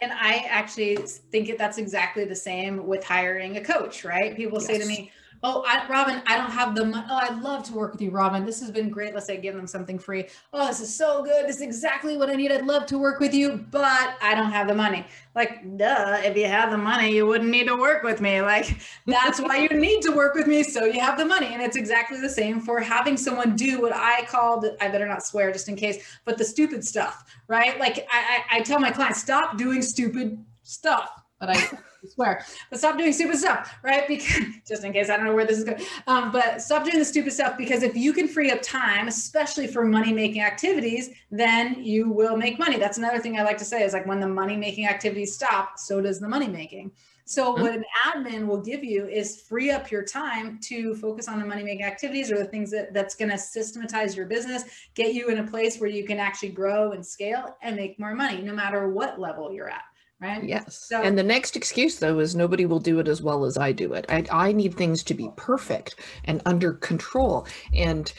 And 0.00 0.12
I 0.12 0.46
actually 0.48 0.96
think 0.96 1.56
that's 1.58 1.78
exactly 1.78 2.24
the 2.24 2.36
same 2.36 2.86
with 2.86 3.02
hiring 3.04 3.56
a 3.56 3.64
coach, 3.64 4.04
right? 4.04 4.36
People 4.36 4.58
yes. 4.58 4.66
say 4.66 4.78
to 4.78 4.86
me, 4.86 5.10
Oh, 5.42 5.64
I, 5.66 5.86
Robin, 5.88 6.20
I 6.26 6.36
don't 6.36 6.50
have 6.50 6.74
the 6.74 6.84
money. 6.84 7.06
Oh, 7.08 7.16
I'd 7.16 7.40
love 7.40 7.62
to 7.64 7.72
work 7.72 7.92
with 7.92 8.02
you, 8.02 8.10
Robin. 8.10 8.44
This 8.44 8.60
has 8.60 8.72
been 8.72 8.88
great. 8.88 9.14
Let's 9.14 9.26
say 9.26 9.36
give 9.36 9.54
them 9.54 9.68
something 9.68 9.98
free. 9.98 10.26
Oh, 10.52 10.66
this 10.66 10.80
is 10.80 10.94
so 10.94 11.22
good. 11.22 11.46
This 11.46 11.56
is 11.56 11.62
exactly 11.62 12.16
what 12.16 12.28
I 12.28 12.34
need. 12.34 12.50
I'd 12.50 12.66
love 12.66 12.86
to 12.86 12.98
work 12.98 13.20
with 13.20 13.32
you, 13.32 13.64
but 13.70 14.16
I 14.20 14.34
don't 14.34 14.50
have 14.50 14.66
the 14.66 14.74
money. 14.74 15.06
Like, 15.36 15.76
duh, 15.76 16.20
if 16.24 16.36
you 16.36 16.46
had 16.46 16.70
the 16.70 16.78
money, 16.78 17.14
you 17.14 17.24
wouldn't 17.26 17.50
need 17.50 17.68
to 17.68 17.76
work 17.76 18.02
with 18.02 18.20
me. 18.20 18.42
Like, 18.42 18.78
that's 19.06 19.40
why 19.40 19.58
you 19.58 19.68
need 19.68 20.02
to 20.02 20.10
work 20.10 20.34
with 20.34 20.48
me. 20.48 20.64
So 20.64 20.84
you 20.84 21.00
have 21.00 21.16
the 21.16 21.24
money. 21.24 21.48
And 21.52 21.62
it's 21.62 21.76
exactly 21.76 22.20
the 22.20 22.28
same 22.28 22.60
for 22.60 22.80
having 22.80 23.16
someone 23.16 23.54
do 23.54 23.80
what 23.80 23.92
I 23.94 24.24
called, 24.24 24.66
I 24.80 24.88
better 24.88 25.06
not 25.06 25.24
swear 25.24 25.52
just 25.52 25.68
in 25.68 25.76
case, 25.76 26.04
but 26.24 26.36
the 26.36 26.44
stupid 26.44 26.84
stuff, 26.84 27.24
right? 27.46 27.78
Like, 27.78 28.08
I, 28.12 28.42
I, 28.50 28.58
I 28.58 28.60
tell 28.62 28.80
my 28.80 28.90
clients, 28.90 29.20
stop 29.20 29.56
doing 29.56 29.82
stupid 29.82 30.44
stuff. 30.64 31.22
But 31.38 31.50
I 31.50 31.78
swear, 32.06 32.44
but 32.70 32.78
stop 32.78 32.96
doing 32.96 33.12
stupid 33.12 33.38
stuff, 33.38 33.76
right? 33.82 34.06
Because 34.08 34.44
just 34.66 34.84
in 34.84 34.92
case 34.92 35.10
I 35.10 35.16
don't 35.16 35.26
know 35.26 35.34
where 35.34 35.46
this 35.46 35.58
is 35.58 35.64
going, 35.64 35.80
um, 36.06 36.32
but 36.32 36.62
stop 36.62 36.84
doing 36.84 36.98
the 36.98 37.04
stupid 37.04 37.32
stuff 37.32 37.58
because 37.58 37.82
if 37.82 37.94
you 37.96 38.12
can 38.12 38.26
free 38.26 38.50
up 38.50 38.62
time, 38.62 39.08
especially 39.08 39.66
for 39.66 39.84
money 39.84 40.12
making 40.12 40.42
activities, 40.42 41.10
then 41.30 41.82
you 41.82 42.10
will 42.10 42.36
make 42.36 42.58
money. 42.58 42.78
That's 42.78 42.98
another 42.98 43.18
thing 43.18 43.38
I 43.38 43.42
like 43.42 43.58
to 43.58 43.64
say 43.64 43.82
is 43.82 43.92
like 43.92 44.06
when 44.06 44.20
the 44.20 44.28
money 44.28 44.56
making 44.56 44.86
activities 44.86 45.34
stop, 45.34 45.78
so 45.78 46.00
does 46.00 46.20
the 46.20 46.28
money 46.28 46.48
making. 46.48 46.90
So 47.24 47.52
mm-hmm. 47.52 47.62
what 47.62 47.74
an 47.74 47.84
admin 48.06 48.46
will 48.46 48.62
give 48.62 48.82
you 48.82 49.06
is 49.06 49.42
free 49.42 49.70
up 49.70 49.90
your 49.90 50.02
time 50.02 50.58
to 50.62 50.94
focus 50.94 51.28
on 51.28 51.38
the 51.38 51.44
money 51.44 51.62
making 51.62 51.84
activities 51.84 52.32
or 52.32 52.38
the 52.38 52.46
things 52.46 52.70
that 52.70 52.94
that's 52.94 53.14
going 53.14 53.30
to 53.30 53.36
systematize 53.36 54.16
your 54.16 54.24
business, 54.26 54.64
get 54.94 55.12
you 55.12 55.28
in 55.28 55.38
a 55.38 55.46
place 55.46 55.78
where 55.78 55.90
you 55.90 56.06
can 56.06 56.18
actually 56.18 56.48
grow 56.48 56.92
and 56.92 57.04
scale 57.04 57.58
and 57.60 57.76
make 57.76 57.98
more 57.98 58.14
money 58.14 58.40
no 58.40 58.54
matter 58.54 58.88
what 58.88 59.20
level 59.20 59.52
you're 59.52 59.68
at 59.68 59.82
right? 60.20 60.42
Yes. 60.44 60.86
So, 60.88 61.02
and 61.02 61.16
the 61.16 61.22
next 61.22 61.56
excuse 61.56 61.98
though 61.98 62.18
is 62.18 62.34
nobody 62.34 62.66
will 62.66 62.80
do 62.80 62.98
it 62.98 63.08
as 63.08 63.22
well 63.22 63.44
as 63.44 63.56
I 63.56 63.72
do 63.72 63.92
it. 63.92 64.06
I, 64.08 64.24
I 64.30 64.52
need 64.52 64.74
things 64.74 65.02
to 65.04 65.14
be 65.14 65.30
perfect 65.36 65.96
and 66.24 66.42
under 66.46 66.74
control. 66.74 67.46
And 67.74 68.12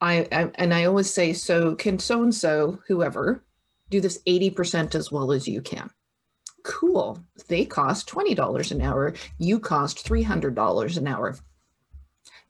I, 0.00 0.28
I 0.30 0.50
and 0.56 0.72
I 0.74 0.84
always 0.84 1.12
say, 1.12 1.32
so 1.32 1.74
can 1.74 1.98
so 1.98 2.22
and 2.22 2.34
so, 2.34 2.78
whoever, 2.86 3.44
do 3.90 4.00
this 4.00 4.20
80% 4.26 4.94
as 4.94 5.10
well 5.10 5.32
as 5.32 5.48
you 5.48 5.60
can. 5.60 5.90
Cool. 6.64 7.18
They 7.48 7.64
cost 7.64 8.08
$20 8.08 8.70
an 8.70 8.82
hour. 8.82 9.14
You 9.38 9.58
cost 9.58 10.06
$300 10.06 10.96
an 10.96 11.06
hour 11.06 11.36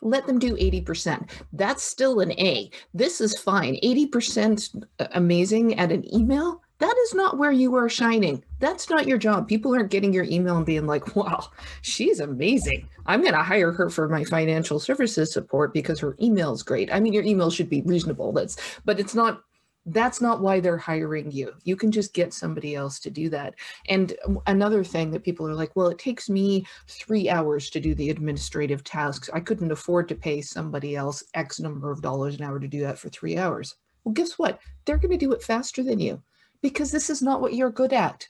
let 0.01 0.27
them 0.27 0.39
do 0.39 0.55
80%. 0.57 1.29
That's 1.53 1.83
still 1.83 2.21
an 2.21 2.33
A. 2.33 2.71
This 2.95 3.21
is 3.21 3.39
fine. 3.39 3.77
80% 3.83 4.85
uh, 4.99 5.07
amazing 5.13 5.79
at 5.79 5.93
an 5.93 6.13
email 6.15 6.63
that 6.79 6.95
is 7.05 7.15
not 7.15 7.39
where 7.39 7.51
you 7.51 7.75
are 7.75 7.89
shining. 7.89 8.45
That's 8.61 8.89
not 8.89 9.09
your 9.09 9.19
job. 9.19 9.49
People 9.49 9.75
aren't 9.75 9.91
getting 9.91 10.13
your 10.13 10.25
email 10.25 10.57
and 10.57 10.67
being 10.67 10.87
like, 10.87 11.17
wow, 11.17 11.49
she's 11.83 12.21
amazing. 12.21 12.89
I'm 13.07 13.21
going 13.21 13.35
to 13.35 13.43
hire 13.43 13.73
her 13.73 13.91
for 13.91 14.09
my 14.09 14.25
financial 14.25 14.79
services 14.79 15.33
support 15.33 15.73
because 15.73 15.99
her 16.01 16.17
email 16.21 16.53
is 16.53 16.63
great. 16.63 16.93
I 16.93 17.01
mean, 17.01 17.13
your 17.13 17.25
email 17.25 17.51
should 17.51 17.69
be 17.69 17.83
reasonable. 17.83 18.33
That's, 18.33 18.57
but 18.85 19.01
it's 19.01 19.15
not, 19.15 19.43
that's 19.87 20.21
not 20.21 20.41
why 20.41 20.61
they're 20.61 20.79
hiring 20.79 21.33
you. 21.33 21.53
You 21.65 21.75
can 21.75 21.91
just 21.91 22.15
get 22.15 22.33
somebody 22.33 22.77
else 22.77 23.01
to 23.01 23.11
do 23.11 23.29
that. 23.31 23.55
And 23.89 24.15
another 24.47 24.85
thing 24.85 25.11
that 25.11 25.25
people 25.25 25.49
are 25.49 25.55
like, 25.55 25.75
well, 25.75 25.89
it 25.89 25.99
takes 25.99 26.29
me 26.29 26.65
three 26.87 27.29
hours 27.29 27.71
to 27.71 27.81
do 27.81 27.95
the 27.95 28.11
administrative 28.11 28.85
tasks. 28.85 29.31
I 29.33 29.41
couldn't 29.41 29.73
afford 29.73 30.07
to 30.09 30.15
pay 30.15 30.43
somebody 30.43 30.95
else 30.95 31.25
X 31.35 31.59
number 31.59 31.91
of 31.91 32.03
dollars 32.03 32.37
an 32.37 32.43
hour 32.43 32.61
to 32.61 32.69
do 32.69 32.83
that 32.83 32.99
for 32.99 33.09
three 33.09 33.37
hours. 33.37 33.77
Well, 34.05 34.13
guess 34.13 34.39
what? 34.39 34.61
They're 34.85 34.99
going 34.99 35.11
to 35.11 35.17
do 35.17 35.33
it 35.33 35.43
faster 35.43 35.83
than 35.83 35.99
you 35.99 36.23
because 36.63 36.91
this 36.91 37.11
is 37.11 37.23
not 37.23 37.41
what 37.41 37.55
you're 37.55 37.71
good 37.71 37.93
at. 37.93 38.29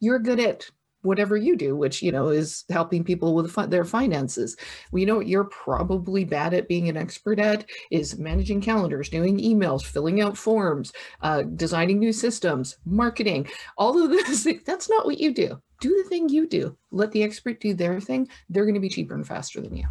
You're 0.00 0.18
good 0.18 0.40
at 0.40 0.68
whatever 1.02 1.36
you 1.36 1.56
do, 1.56 1.76
which 1.76 2.02
you 2.02 2.10
know 2.12 2.28
is 2.28 2.64
helping 2.70 3.04
people 3.04 3.34
with 3.34 3.54
their 3.70 3.84
finances. 3.84 4.56
We 4.90 5.04
know 5.04 5.16
what 5.16 5.28
you're 5.28 5.44
probably 5.44 6.24
bad 6.24 6.54
at 6.54 6.68
being 6.68 6.88
an 6.88 6.96
expert 6.96 7.38
at 7.38 7.64
is 7.90 8.18
managing 8.18 8.60
calendars, 8.60 9.08
doing 9.08 9.38
emails, 9.38 9.84
filling 9.84 10.20
out 10.20 10.36
forms, 10.36 10.92
uh, 11.22 11.42
designing 11.42 11.98
new 11.98 12.12
systems, 12.12 12.76
marketing. 12.84 13.48
All 13.76 14.02
of 14.02 14.10
this, 14.26 14.46
that's 14.64 14.90
not 14.90 15.06
what 15.06 15.18
you 15.18 15.32
do. 15.32 15.60
Do 15.80 16.02
the 16.02 16.08
thing 16.08 16.28
you 16.28 16.46
do. 16.46 16.76
Let 16.90 17.12
the 17.12 17.22
expert 17.22 17.60
do 17.60 17.74
their 17.74 18.00
thing. 18.00 18.28
They're 18.48 18.64
going 18.64 18.74
to 18.74 18.80
be 18.80 18.88
cheaper 18.88 19.14
and 19.14 19.26
faster 19.26 19.60
than 19.60 19.76
you. 19.76 19.86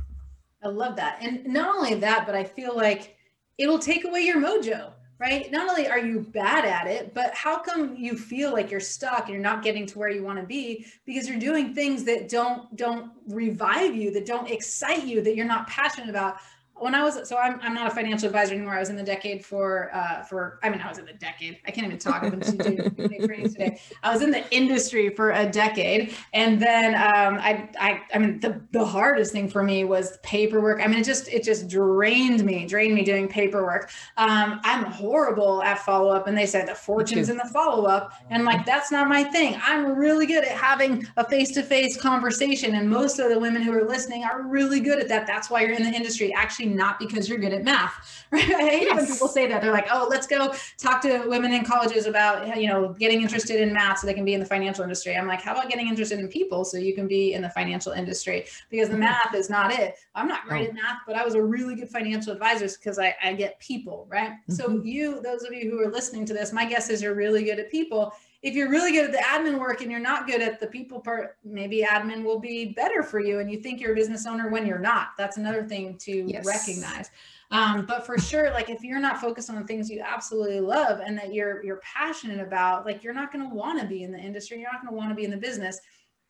I 0.61 0.67
love 0.67 0.97
that. 0.97 1.19
And 1.21 1.45
not 1.45 1.75
only 1.75 1.95
that, 1.95 2.25
but 2.25 2.35
I 2.35 2.43
feel 2.43 2.75
like 2.75 3.15
it'll 3.57 3.79
take 3.79 4.03
away 4.03 4.21
your 4.21 4.37
mojo 4.37 4.91
right? 5.19 5.51
Not 5.51 5.69
only 5.69 5.87
are 5.87 5.99
you 5.99 6.19
bad 6.19 6.65
at 6.65 6.87
it, 6.87 7.13
but 7.13 7.33
how 7.33 7.57
come 7.57 7.95
you 7.95 8.17
feel 8.17 8.51
like 8.51 8.69
you're 8.69 8.79
stuck 8.79 9.25
and 9.25 9.29
you're 9.29 9.41
not 9.41 9.63
getting 9.63 9.85
to 9.87 9.99
where 9.99 10.09
you 10.09 10.23
want 10.23 10.39
to 10.39 10.45
be 10.45 10.85
because 11.05 11.27
you're 11.27 11.39
doing 11.39 11.73
things 11.73 12.03
that 12.03 12.29
don't 12.29 12.75
don't 12.75 13.11
revive 13.27 13.95
you, 13.95 14.11
that 14.11 14.25
don't 14.25 14.49
excite 14.49 15.05
you, 15.05 15.21
that 15.21 15.35
you're 15.35 15.45
not 15.45 15.67
passionate 15.67 16.09
about. 16.09 16.37
When 16.79 16.95
I 16.95 17.03
was 17.03 17.27
so 17.27 17.37
I'm, 17.37 17.59
I'm 17.61 17.73
not 17.73 17.87
a 17.87 17.95
financial 17.95 18.27
advisor 18.27 18.53
anymore. 18.53 18.75
I 18.75 18.79
was 18.79 18.89
in 18.89 18.95
the 18.95 19.03
decade 19.03 19.43
for 19.43 19.93
uh, 19.93 20.23
for 20.23 20.59
I 20.63 20.69
mean 20.69 20.81
I 20.81 20.87
was 20.87 20.97
in 20.97 21.05
the 21.05 21.13
decade. 21.13 21.59
I 21.65 21.71
can't 21.71 21.87
even 21.87 21.97
talk. 21.97 22.21
Trainings 22.27 23.53
today. 23.53 23.79
I 24.03 24.13
was 24.13 24.21
in 24.21 24.31
the 24.31 24.43
industry 24.53 25.09
for 25.09 25.31
a 25.31 25.49
decade, 25.49 26.15
and 26.33 26.61
then 26.61 26.95
um, 26.95 27.39
I 27.39 27.69
I 27.79 28.01
I 28.13 28.19
mean 28.19 28.39
the 28.39 28.61
the 28.71 28.85
hardest 28.85 29.31
thing 29.31 29.49
for 29.49 29.63
me 29.63 29.83
was 29.83 30.17
paperwork. 30.23 30.81
I 30.81 30.87
mean 30.87 30.99
it 30.99 31.05
just 31.05 31.27
it 31.29 31.43
just 31.43 31.67
drained 31.67 32.43
me, 32.43 32.65
drained 32.65 32.93
me 32.93 33.03
doing 33.03 33.27
paperwork. 33.27 33.89
Um, 34.17 34.59
I'm 34.63 34.85
horrible 34.85 35.63
at 35.63 35.79
follow 35.79 36.11
up, 36.11 36.27
and 36.27 36.37
they 36.37 36.45
said 36.45 36.67
the 36.67 36.75
fortunes 36.75 37.29
in 37.29 37.37
the 37.37 37.49
follow 37.53 37.85
up, 37.85 38.13
and 38.29 38.45
like 38.45 38.65
that's 38.65 38.91
not 38.91 39.07
my 39.07 39.23
thing. 39.23 39.59
I'm 39.63 39.95
really 39.95 40.25
good 40.25 40.43
at 40.43 40.51
having 40.51 41.07
a 41.17 41.27
face 41.27 41.51
to 41.51 41.63
face 41.63 41.99
conversation, 41.99 42.75
and 42.75 42.89
most 42.89 43.19
of 43.19 43.29
the 43.29 43.39
women 43.39 43.61
who 43.61 43.73
are 43.73 43.87
listening 43.87 44.23
are 44.23 44.43
really 44.43 44.79
good 44.79 44.99
at 44.99 45.07
that. 45.09 45.27
That's 45.27 45.49
why 45.49 45.61
you're 45.61 45.73
in 45.73 45.83
the 45.83 45.95
industry. 45.95 46.33
Actually 46.33 46.66
not 46.75 46.99
because 46.99 47.27
you're 47.27 47.37
good 47.37 47.53
at 47.53 47.63
math, 47.63 48.25
right? 48.31 48.43
I 48.43 48.69
hate 48.69 48.83
yes. 48.83 48.95
when 48.95 49.07
people 49.07 49.27
say 49.27 49.47
that. 49.47 49.61
They're 49.61 49.71
like, 49.71 49.87
oh, 49.91 50.07
let's 50.09 50.27
go 50.27 50.53
talk 50.77 51.01
to 51.01 51.25
women 51.27 51.53
in 51.53 51.63
colleges 51.63 52.05
about, 52.05 52.59
you 52.59 52.67
know, 52.67 52.93
getting 52.99 53.21
interested 53.21 53.61
in 53.61 53.73
math 53.73 53.99
so 53.99 54.07
they 54.07 54.13
can 54.13 54.25
be 54.25 54.33
in 54.33 54.39
the 54.39 54.45
financial 54.45 54.83
industry. 54.83 55.15
I'm 55.15 55.27
like, 55.27 55.41
how 55.41 55.53
about 55.53 55.69
getting 55.69 55.87
interested 55.87 56.19
in 56.19 56.27
people 56.27 56.65
so 56.65 56.77
you 56.77 56.93
can 56.93 57.07
be 57.07 57.33
in 57.33 57.41
the 57.41 57.49
financial 57.49 57.93
industry? 57.93 58.45
Because 58.69 58.89
the 58.89 58.93
mm-hmm. 58.93 59.01
math 59.01 59.33
is 59.33 59.49
not 59.49 59.73
it. 59.73 59.95
I'm 60.15 60.27
not 60.27 60.45
great 60.47 60.69
at 60.69 60.75
math, 60.75 60.99
but 61.05 61.15
I 61.15 61.23
was 61.23 61.35
a 61.35 61.41
really 61.41 61.75
good 61.75 61.89
financial 61.89 62.33
advisor 62.33 62.67
because 62.67 62.99
I, 62.99 63.15
I 63.23 63.33
get 63.33 63.59
people, 63.59 64.07
right? 64.09 64.31
Mm-hmm. 64.31 64.53
So 64.53 64.81
you, 64.83 65.21
those 65.21 65.43
of 65.43 65.53
you 65.53 65.69
who 65.69 65.79
are 65.81 65.91
listening 65.91 66.25
to 66.25 66.33
this, 66.33 66.51
my 66.51 66.65
guess 66.65 66.89
is 66.89 67.01
you're 67.01 67.15
really 67.15 67.43
good 67.43 67.59
at 67.59 67.71
people 67.71 68.13
if 68.47 68.55
you're 68.55 68.69
really 68.69 68.93
good 68.93 69.05
at 69.05 69.11
the 69.11 69.17
admin 69.17 69.59
work 69.59 69.81
and 69.81 69.91
you're 69.91 69.99
not 69.99 70.25
good 70.25 70.41
at 70.41 70.61
the 70.61 70.67
people 70.67 71.01
part, 71.01 71.37
maybe 71.43 71.85
admin 71.87 72.23
will 72.23 72.39
be 72.39 72.67
better 72.73 73.03
for 73.03 73.19
you 73.19 73.39
and 73.39 73.51
you 73.51 73.59
think 73.59 73.81
you're 73.81 73.91
a 73.91 73.95
business 73.95 74.25
owner 74.25 74.49
when 74.49 74.65
you're 74.65 74.79
not. 74.79 75.09
That's 75.17 75.35
another 75.35 75.65
thing 75.65 75.97
to 75.99 76.23
yes. 76.25 76.45
recognize. 76.45 77.11
Um, 77.51 77.85
but 77.85 78.05
for 78.05 78.17
sure, 78.17 78.51
like 78.51 78.69
if 78.69 78.83
you're 78.83 79.01
not 79.01 79.19
focused 79.19 79.49
on 79.49 79.57
the 79.57 79.63
things 79.63 79.89
you 79.89 80.01
absolutely 80.05 80.61
love 80.61 81.01
and 81.05 81.17
that 81.17 81.33
you're 81.33 81.63
you're 81.63 81.81
passionate 81.83 82.39
about, 82.39 82.85
like 82.85 83.03
you're 83.03 83.13
not 83.13 83.33
going 83.33 83.47
to 83.47 83.53
want 83.53 83.81
to 83.81 83.85
be 83.87 84.03
in 84.03 84.11
the 84.13 84.19
industry, 84.19 84.59
you're 84.59 84.71
not 84.71 84.81
going 84.81 84.93
to 84.93 84.97
want 84.97 85.09
to 85.09 85.15
be 85.15 85.25
in 85.25 85.31
the 85.31 85.37
business 85.37 85.79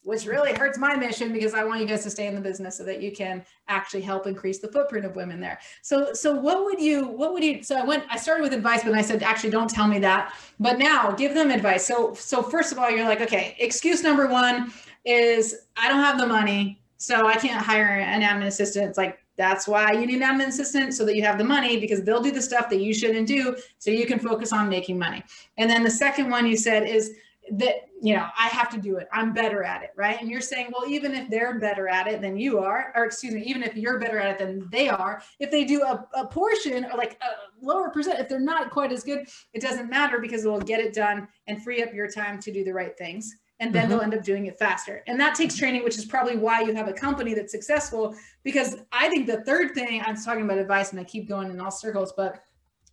which 0.08 0.26
really 0.26 0.54
hurts 0.54 0.78
my 0.78 0.96
mission 0.96 1.34
because 1.34 1.54
I 1.54 1.66
want 1.66 1.82
you 1.82 1.86
guys 1.86 2.02
to 2.04 2.10
stay 2.10 2.28
in 2.28 2.36
the 2.36 2.40
business 2.40 2.78
so 2.78 2.86
that 2.86 3.02
you 3.02 3.12
can 3.12 3.44
actually 3.68 4.04
help 4.04 4.26
increase 4.26 4.60
the 4.60 4.70
footprint 4.70 5.06
of 5.06 5.18
women 5.18 5.42
there. 5.42 5.60
So, 5.82 6.14
so 6.14 6.34
what 6.34 6.64
would 6.64 6.80
you, 6.80 7.08
what 7.08 7.34
would 7.34 7.44
you, 7.44 7.62
so 7.62 7.76
I 7.76 7.84
went, 7.84 8.06
I 8.10 8.16
started 8.16 8.42
with 8.42 8.54
advice, 8.54 8.86
but 8.86 8.94
I 8.94 9.02
said, 9.02 9.22
actually 9.22 9.50
don't 9.50 9.70
tell 9.70 9.86
me 9.86 10.00
that, 10.00 10.34
but 10.62 10.80
now 10.80 11.12
give 11.12 11.34
them 11.34 11.52
advice. 11.52 11.86
So, 11.86 12.14
so 12.14 12.42
first 12.42 12.72
of 12.72 12.80
all, 12.80 12.90
you're 12.90 13.04
like, 13.04 13.20
okay, 13.20 13.58
excuse 13.60 14.02
number 14.02 14.28
one 14.28 14.72
is 15.04 15.66
I 15.76 15.90
don't 15.90 16.00
have 16.00 16.18
the 16.18 16.28
money. 16.28 16.80
So 16.96 17.28
I 17.28 17.36
can't 17.36 17.62
hire 17.62 18.00
an 18.00 18.22
admin 18.22 18.48
assistant. 18.48 18.88
It's 18.88 18.98
like, 18.98 19.20
that's 19.36 19.68
why 19.68 19.92
you 19.92 20.06
need 20.06 20.22
an 20.22 20.40
admin 20.40 20.48
assistant 20.48 20.94
so 20.94 21.04
that 21.04 21.18
you 21.18 21.22
have 21.24 21.38
the 21.38 21.44
money 21.44 21.82
because 21.82 22.02
they'll 22.04 22.24
do 22.24 22.32
the 22.32 22.42
stuff 22.42 22.70
that 22.70 22.80
you 22.80 22.94
shouldn't 22.94 23.28
do 23.28 23.58
so 23.78 23.92
you 23.92 24.06
can 24.06 24.20
focus 24.20 24.54
on 24.54 24.70
making 24.70 24.98
money. 24.98 25.22
And 25.58 25.70
then 25.70 25.84
the 25.84 25.92
second 25.92 26.30
one 26.30 26.48
you 26.48 26.56
said 26.56 26.88
is 26.88 27.14
that 27.52 27.88
you 28.02 28.16
know 28.16 28.28
i 28.38 28.48
have 28.48 28.70
to 28.70 28.80
do 28.80 28.98
it. 28.98 29.08
I'm 29.12 29.34
better 29.34 29.64
at 29.64 29.84
it 29.84 29.92
right? 29.96 30.20
And 30.20 30.30
you're 30.30 30.42
saying 30.42 30.70
well 30.72 30.90
even 30.90 31.14
if 31.14 31.30
they're 31.30 31.60
better 31.60 31.88
at 31.88 32.08
it 32.08 32.22
than 32.22 32.38
you 32.38 32.60
are 32.60 32.92
or 32.96 33.06
excuse 33.06 33.34
me 33.34 33.42
even 33.44 33.64
if 33.64 33.76
you're 33.76 34.00
better 34.00 34.20
at 34.20 34.32
it 34.32 34.38
than 34.38 34.68
they 34.72 34.90
are 34.90 35.22
if 35.40 35.52
they 35.52 35.64
do 35.64 35.84
a, 35.84 36.08
a 36.14 36.28
portion 36.28 36.86
or 36.86 36.98
like 36.98 37.20
a 37.22 37.66
lower 37.66 37.90
percent 37.90 38.20
if 38.20 38.28
they're 38.28 38.40
not 38.40 38.70
quite 38.70 38.92
as 38.92 39.04
good 39.04 39.28
it 39.54 39.62
doesn't 39.62 39.90
matter 39.90 40.20
because 40.20 40.46
it 40.46 40.50
will 40.50 40.60
get 40.60 40.80
it 40.80 40.94
done 40.94 41.28
and 41.48 41.64
free 41.64 41.84
up 41.84 41.94
your 41.94 42.10
time 42.10 42.40
to 42.42 42.52
do 42.52 42.64
the 42.64 42.74
right 42.74 42.98
things. 42.98 43.36
And 43.60 43.74
then 43.74 43.84
mm-hmm. 43.84 43.92
they'll 43.92 44.02
end 44.02 44.14
up 44.14 44.24
doing 44.24 44.46
it 44.46 44.60
faster. 44.60 45.04
And 45.08 45.20
that 45.20 45.34
takes 45.34 45.56
training 45.56 45.84
which 45.84 45.98
is 45.98 46.06
probably 46.06 46.38
why 46.38 46.62
you 46.62 46.76
have 46.76 46.88
a 46.88 46.94
company 46.94 47.34
that's 47.34 47.52
successful 47.52 48.16
because 48.44 48.78
i 48.92 49.10
think 49.10 49.28
the 49.28 49.42
third 49.44 49.74
thing 49.74 50.02
i'm 50.06 50.16
talking 50.16 50.44
about 50.44 50.58
advice 50.58 50.92
and 50.92 51.00
i 51.00 51.04
keep 51.04 51.28
going 51.28 51.50
in 51.50 51.60
all 51.60 51.72
circles 51.72 52.14
but 52.16 52.44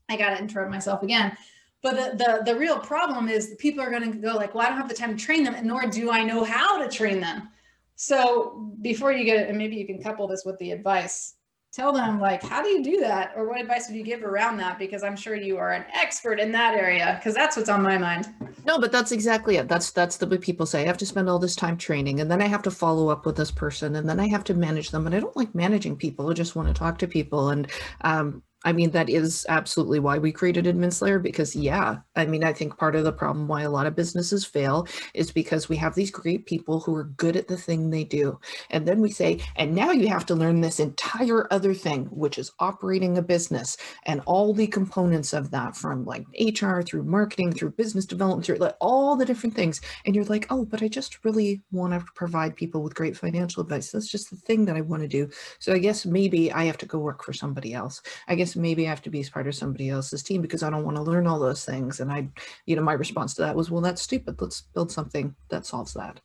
i 0.09 0.17
gotta 0.17 0.39
interrupt 0.39 0.71
myself 0.71 1.03
again 1.03 1.37
but 1.85 2.17
the, 2.17 2.25
the, 2.25 2.53
the 2.53 2.59
real 2.59 2.79
problem 2.79 3.29
is 3.29 3.55
people 3.59 3.83
are 3.85 3.91
going 3.91 4.11
to 4.11 4.19
go 4.19 4.35
like, 4.35 4.55
well, 4.55 4.65
I 4.65 4.71
don't 4.71 4.79
have 4.79 4.89
the 4.89 4.95
time 4.95 5.15
to 5.15 5.23
train 5.23 5.45
them, 5.45 5.55
and 5.55 5.67
nor 5.67 5.87
do 5.87 6.11
I 6.11 6.25
know 6.25 6.43
how 6.43 6.83
to 6.83 6.89
train 6.89 7.21
them. 7.21 7.51
So 7.95 8.73
before 8.81 9.13
you 9.13 9.23
get 9.23 9.39
it, 9.39 9.49
and 9.51 9.59
maybe 9.59 9.77
you 9.77 9.87
can 9.87 10.03
couple 10.03 10.27
this 10.27 10.45
with 10.47 10.59
the 10.61 10.71
advice, 10.71 11.35
tell 11.75 11.93
them 11.93 12.19
like, 12.19 12.43
how 12.43 12.63
do 12.63 12.71
you 12.71 12.83
do 12.83 13.01
that? 13.01 13.35
Or 13.37 13.47
what 13.47 13.61
advice 13.61 13.87
would 13.89 13.97
you 13.99 14.03
give 14.03 14.25
around 14.25 14.57
that? 14.57 14.79
Because 14.79 15.03
I'm 15.03 15.15
sure 15.15 15.35
you 15.35 15.59
are 15.59 15.73
an 15.73 15.85
expert 15.95 16.41
in 16.41 16.53
that 16.53 16.73
area, 16.73 17.17
because 17.19 17.35
that's 17.35 17.55
what's 17.55 17.69
on 17.69 17.83
my 17.83 17.99
mind. 17.99 18.33
No, 18.65 18.79
but 18.79 18.91
that's 18.91 19.13
exactly 19.13 19.57
it. 19.57 19.69
That's 19.69 19.91
that's 19.91 20.17
the 20.17 20.27
way 20.27 20.39
people 20.39 20.65
say 20.65 20.85
I 20.85 20.87
have 20.87 20.97
to 20.97 21.07
spend 21.07 21.29
all 21.29 21.39
this 21.39 21.55
time 21.55 21.77
training 21.77 22.21
and 22.21 22.31
then 22.31 22.41
I 22.41 22.47
have 22.47 22.63
to 22.63 22.71
follow 22.71 23.11
up 23.11 23.27
with 23.27 23.37
this 23.37 23.51
person 23.51 23.97
and 23.97 24.09
then 24.09 24.19
I 24.19 24.29
have 24.29 24.45
to 24.45 24.55
manage 24.55 24.91
them. 24.91 25.05
And 25.05 25.15
I 25.15 25.21
don't 25.21 25.37
like 25.37 25.55
managing 25.55 25.97
people. 25.97 26.31
I 26.31 26.33
just 26.33 26.57
want 26.57 26.69
to 26.69 26.75
talk 26.75 26.97
to 27.01 27.07
people. 27.07 27.51
And 27.51 27.71
um, 28.01 28.43
I 28.65 28.73
mean, 28.73 28.91
that 28.91 29.11
is 29.11 29.45
absolutely 29.49 30.01
why 30.01 30.19
we 30.19 30.33
created 30.33 30.65
AdminSlayer 30.65 31.23
because, 31.23 31.55
yeah, 31.55 31.99
I 32.17 32.25
mean, 32.25 32.43
I 32.43 32.53
think 32.53 32.79
part 32.79 32.97
of 32.97 33.05
the 33.05 33.13
problem 33.13 33.47
why 33.47 33.63
a 33.63 33.71
lot 33.71 33.87
of 33.87 33.95
businesses 33.95 34.45
fail 34.45 34.89
is 35.13 35.31
because 35.31 35.69
we 35.69 35.77
have 35.77 35.95
these 35.95 36.11
great 36.11 36.47
people 36.47 36.81
who 36.81 36.95
are 36.95 37.05
good 37.05 37.37
at 37.37 37.47
the 37.47 37.57
thing 37.57 37.91
they 37.91 38.05
do. 38.05 38.39
And 38.71 38.87
then 38.89 39.01
we 39.01 39.11
say, 39.11 39.41
and 39.57 39.75
now 39.75 39.91
you 39.91 40.09
have 40.09 40.25
to 40.27 40.35
learn 40.35 40.61
this 40.61 40.81
entire 40.81 41.53
other 41.53 41.75
thing, 41.75 42.07
which 42.07 42.39
is 42.39 42.53
operating 42.59 43.19
a 43.19 43.23
business 43.23 43.77
and 44.07 44.23
all 44.25 44.55
the 44.55 44.67
components 44.67 45.33
of 45.33 45.51
that 45.51 45.77
from 45.77 46.05
like 46.05 46.25
HR 46.41 46.81
through 46.81 47.05
marketing, 47.05 47.53
through 47.53 47.73
business 47.73 48.07
development, 48.07 48.47
through 48.47 48.57
like 48.57 48.77
all 48.81 49.15
the 49.15 49.27
different 49.27 49.55
things. 49.55 49.81
And 50.07 50.15
you're 50.15 50.25
like, 50.25 50.47
oh, 50.51 50.65
but 50.65 50.83
I 50.83 50.89
just 50.89 51.25
really 51.25 51.63
want 51.71 51.93
to 51.93 52.05
provide 52.15 52.57
people 52.57 52.83
with 52.83 52.95
great 52.95 53.17
financial 53.17 53.63
advice. 53.63 53.91
That's 53.91 54.09
just 54.09 54.31
the 54.31 54.37
thing 54.37 54.65
that 54.65 54.77
I 54.77 54.81
want 54.81 55.03
to 55.03 55.09
do. 55.09 55.29
So 55.59 55.73
I 55.73 55.79
guess 55.79 56.07
maybe 56.07 56.51
I 56.51 56.65
have 56.65 56.79
to 56.79 56.87
go 56.87 56.99
work 56.99 57.23
for 57.23 57.33
somebody 57.33 57.75
else. 57.75 58.01
I 58.29 58.35
guess 58.35 58.54
maybe 58.57 58.87
I 58.87 58.91
have 58.91 59.03
to 59.03 59.11
be 59.11 59.25
part 59.25 59.47
of 59.47 59.55
somebody 59.55 59.89
else's 59.89 60.23
team 60.23 60.43
because 60.43 60.63
I 60.63 60.71
don't 60.71 60.85
want 60.85 60.97
to 60.97 61.03
learn 61.03 61.27
all 61.27 61.39
those 61.39 61.65
things. 61.65 62.01
And 62.01 62.11
I, 62.13 62.29
you 62.67 62.77
know, 62.77 62.83
my 62.83 62.93
response 62.93 63.35
to 63.35 63.43
that 63.43 63.57
was, 63.57 63.71
well, 63.71 63.83
that's 63.83 64.03
stupid. 64.03 64.41
Let's 64.41 64.63
build 64.63 64.91
something 64.91 65.35
that 65.51 65.67
solves 65.67 65.95
that. 65.95 66.21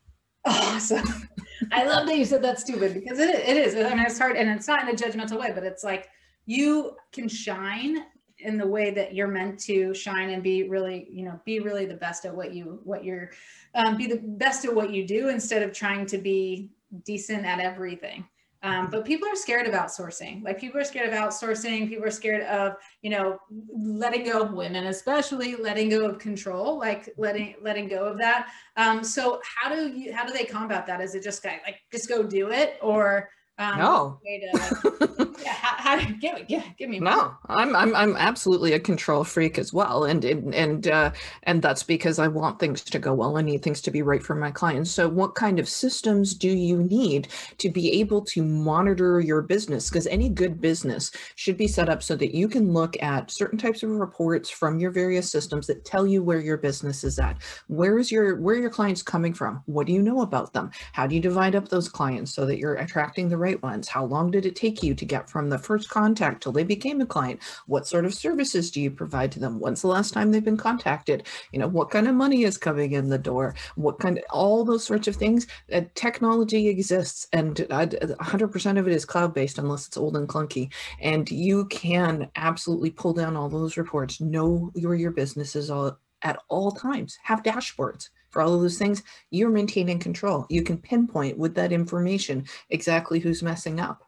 Awesome. 0.45 1.29
I 1.71 1.85
love 1.85 2.07
that 2.07 2.17
you 2.17 2.25
said 2.25 2.41
that's 2.41 2.61
stupid 2.61 2.93
because 2.93 3.19
it, 3.19 3.35
it 3.35 3.57
is. 3.57 3.75
I 3.75 3.93
mean, 3.95 4.05
it's 4.05 4.17
hard 4.17 4.37
and 4.37 4.49
it's 4.49 4.67
not 4.67 4.87
in 4.87 4.89
a 4.89 4.97
judgmental 4.97 5.39
way, 5.39 5.51
but 5.53 5.63
it's 5.63 5.83
like 5.83 6.09
you 6.45 6.95
can 7.11 7.27
shine 7.27 8.05
in 8.39 8.57
the 8.57 8.65
way 8.65 8.91
that 8.91 9.13
you're 9.13 9.27
meant 9.27 9.59
to 9.59 9.93
shine 9.93 10.29
and 10.29 10.41
be 10.41 10.63
really, 10.69 11.07
you 11.11 11.25
know, 11.25 11.39
be 11.45 11.59
really 11.59 11.85
the 11.85 11.95
best 11.95 12.25
at 12.25 12.33
what 12.33 12.53
you, 12.53 12.79
what 12.83 13.03
you're, 13.03 13.31
um, 13.75 13.97
be 13.97 14.07
the 14.07 14.21
best 14.23 14.63
at 14.63 14.73
what 14.73 14.91
you 14.91 15.05
do 15.05 15.27
instead 15.27 15.61
of 15.61 15.73
trying 15.73 16.05
to 16.05 16.17
be 16.17 16.71
decent 17.03 17.45
at 17.45 17.59
everything. 17.59 18.25
Um, 18.61 18.89
but 18.91 19.05
people 19.05 19.27
are 19.29 19.35
scared 19.35 19.67
of 19.67 19.73
outsourcing. 19.73 20.43
Like 20.43 20.59
people 20.59 20.81
are 20.81 20.83
scared 20.83 21.07
of 21.07 21.15
outsourcing. 21.15 21.87
People 21.87 22.05
are 22.05 22.11
scared 22.11 22.43
of, 22.43 22.75
you 23.01 23.09
know, 23.09 23.39
letting 23.73 24.25
go 24.25 24.41
of 24.41 24.53
women, 24.53 24.87
especially 24.87 25.55
letting 25.55 25.89
go 25.89 26.05
of 26.05 26.19
control, 26.19 26.77
like 26.77 27.09
letting 27.17 27.55
letting 27.61 27.87
go 27.87 28.05
of 28.05 28.17
that. 28.17 28.49
Um, 28.75 29.03
so 29.03 29.41
how 29.43 29.73
do 29.73 29.87
you 29.87 30.13
how 30.13 30.25
do 30.25 30.33
they 30.33 30.43
combat 30.43 30.85
that? 30.87 30.99
Is 30.99 31.15
it 31.15 31.23
just 31.23 31.43
like 31.45 31.79
just 31.91 32.09
go 32.09 32.21
do 32.21 32.51
it, 32.51 32.77
or 32.81 33.29
um, 33.59 33.77
no. 33.77 34.19
To, 34.25 35.35
yeah, 35.43 35.51
how, 35.51 35.97
how, 35.97 36.11
give 36.21 36.35
me, 36.35 36.63
give, 36.77 36.89
me. 36.89 36.99
No, 36.99 37.35
I'm, 37.47 37.75
I'm, 37.75 37.93
I'm 37.93 38.15
absolutely 38.15 38.71
a 38.71 38.79
control 38.79 39.25
freak 39.25 39.59
as 39.59 39.73
well, 39.73 40.05
and 40.05 40.23
and 40.23 40.55
and 40.55 40.87
uh, 40.87 41.11
and 41.43 41.61
that's 41.61 41.83
because 41.83 42.19
I 42.19 42.29
want 42.29 42.57
things 42.57 42.81
to 42.83 42.99
go 42.99 43.13
well. 43.13 43.37
I 43.37 43.41
need 43.41 43.61
things 43.61 43.81
to 43.81 43.91
be 43.91 44.01
right 44.01 44.23
for 44.23 44.33
my 44.33 44.49
clients. 44.49 44.91
So, 44.91 45.09
what 45.09 45.35
kind 45.35 45.59
of 45.59 45.67
systems 45.67 46.33
do 46.33 46.47
you 46.47 46.83
need 46.83 47.27
to 47.57 47.69
be 47.69 47.99
able 47.99 48.21
to 48.25 48.43
monitor 48.43 49.19
your 49.19 49.41
business? 49.41 49.89
Because 49.89 50.07
any 50.07 50.29
good 50.29 50.61
business 50.61 51.11
should 51.35 51.57
be 51.57 51.67
set 51.67 51.89
up 51.89 52.01
so 52.01 52.15
that 52.15 52.33
you 52.33 52.47
can 52.47 52.71
look 52.71 52.95
at 53.03 53.29
certain 53.29 53.59
types 53.59 53.83
of 53.83 53.89
reports 53.89 54.49
from 54.49 54.79
your 54.79 54.91
various 54.91 55.29
systems 55.29 55.67
that 55.67 55.83
tell 55.83 56.07
you 56.07 56.23
where 56.23 56.39
your 56.39 56.57
business 56.57 57.03
is 57.03 57.19
at. 57.19 57.37
Where 57.67 57.99
is 57.99 58.09
your 58.09 58.37
where 58.37 58.55
are 58.55 58.59
your 58.59 58.69
clients 58.69 59.01
coming 59.01 59.33
from? 59.33 59.63
What 59.65 59.87
do 59.87 59.91
you 59.91 60.01
know 60.01 60.21
about 60.21 60.53
them? 60.53 60.71
How 60.93 61.07
do 61.07 61.15
you 61.15 61.21
divide 61.21 61.55
up 61.55 61.67
those 61.67 61.89
clients 61.89 62.33
so 62.33 62.45
that 62.45 62.57
you're 62.57 62.75
attracting 62.75 63.27
the 63.27 63.37
right 63.37 63.48
ones? 63.55 63.87
How 63.87 64.05
long 64.05 64.31
did 64.31 64.45
it 64.45 64.55
take 64.55 64.83
you 64.83 64.93
to 64.95 65.05
get 65.05 65.29
from 65.29 65.49
the 65.49 65.57
first 65.57 65.89
contact 65.89 66.43
till 66.43 66.51
they 66.51 66.63
became 66.63 67.01
a 67.01 67.05
client? 67.05 67.41
What 67.67 67.87
sort 67.87 68.05
of 68.05 68.13
services 68.13 68.71
do 68.71 68.81
you 68.81 68.91
provide 68.91 69.31
to 69.33 69.39
them? 69.39 69.59
When's 69.59 69.81
the 69.81 69.87
last 69.87 70.13
time 70.13 70.31
they've 70.31 70.43
been 70.43 70.57
contacted? 70.57 71.27
You 71.51 71.59
know, 71.59 71.67
what 71.67 71.89
kind 71.89 72.07
of 72.07 72.15
money 72.15 72.43
is 72.43 72.57
coming 72.57 72.93
in 72.93 73.09
the 73.09 73.17
door? 73.17 73.55
What 73.75 73.99
kind 73.99 74.17
of, 74.17 74.23
all 74.29 74.63
those 74.63 74.83
sorts 74.83 75.07
of 75.07 75.15
things. 75.15 75.47
Uh, 75.71 75.81
technology 75.95 76.67
exists 76.67 77.27
and 77.33 77.55
100% 77.55 78.79
of 78.79 78.87
it 78.87 78.93
is 78.93 79.05
cloud-based 79.05 79.57
unless 79.57 79.87
it's 79.87 79.97
old 79.97 80.15
and 80.15 80.27
clunky. 80.27 80.71
And 81.01 81.29
you 81.29 81.65
can 81.65 82.29
absolutely 82.35 82.91
pull 82.91 83.13
down 83.13 83.35
all 83.35 83.49
those 83.49 83.77
reports, 83.77 84.21
know 84.21 84.71
where 84.73 84.95
your 84.95 85.11
business 85.11 85.55
is 85.55 85.69
all, 85.69 85.97
at 86.21 86.39
all 86.49 86.71
times, 86.71 87.17
have 87.23 87.43
dashboards 87.43 88.09
for 88.29 88.41
all 88.41 88.53
of 88.53 88.61
those 88.61 88.77
things, 88.77 89.03
you're 89.31 89.49
maintaining 89.49 89.99
control. 89.99 90.45
You 90.49 90.63
can 90.63 90.77
pinpoint 90.77 91.37
with 91.37 91.55
that 91.55 91.71
information 91.71 92.45
exactly 92.69 93.19
who's 93.19 93.43
messing 93.43 93.79
up. 93.79 94.03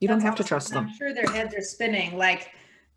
You 0.00 0.08
That's 0.08 0.16
don't 0.16 0.26
have 0.26 0.34
awesome. 0.34 0.44
to 0.44 0.48
trust 0.48 0.72
them. 0.72 0.86
I'm 0.86 0.94
sure 0.94 1.14
their 1.14 1.30
heads 1.30 1.54
are 1.54 1.62
spinning 1.62 2.16
like, 2.16 2.50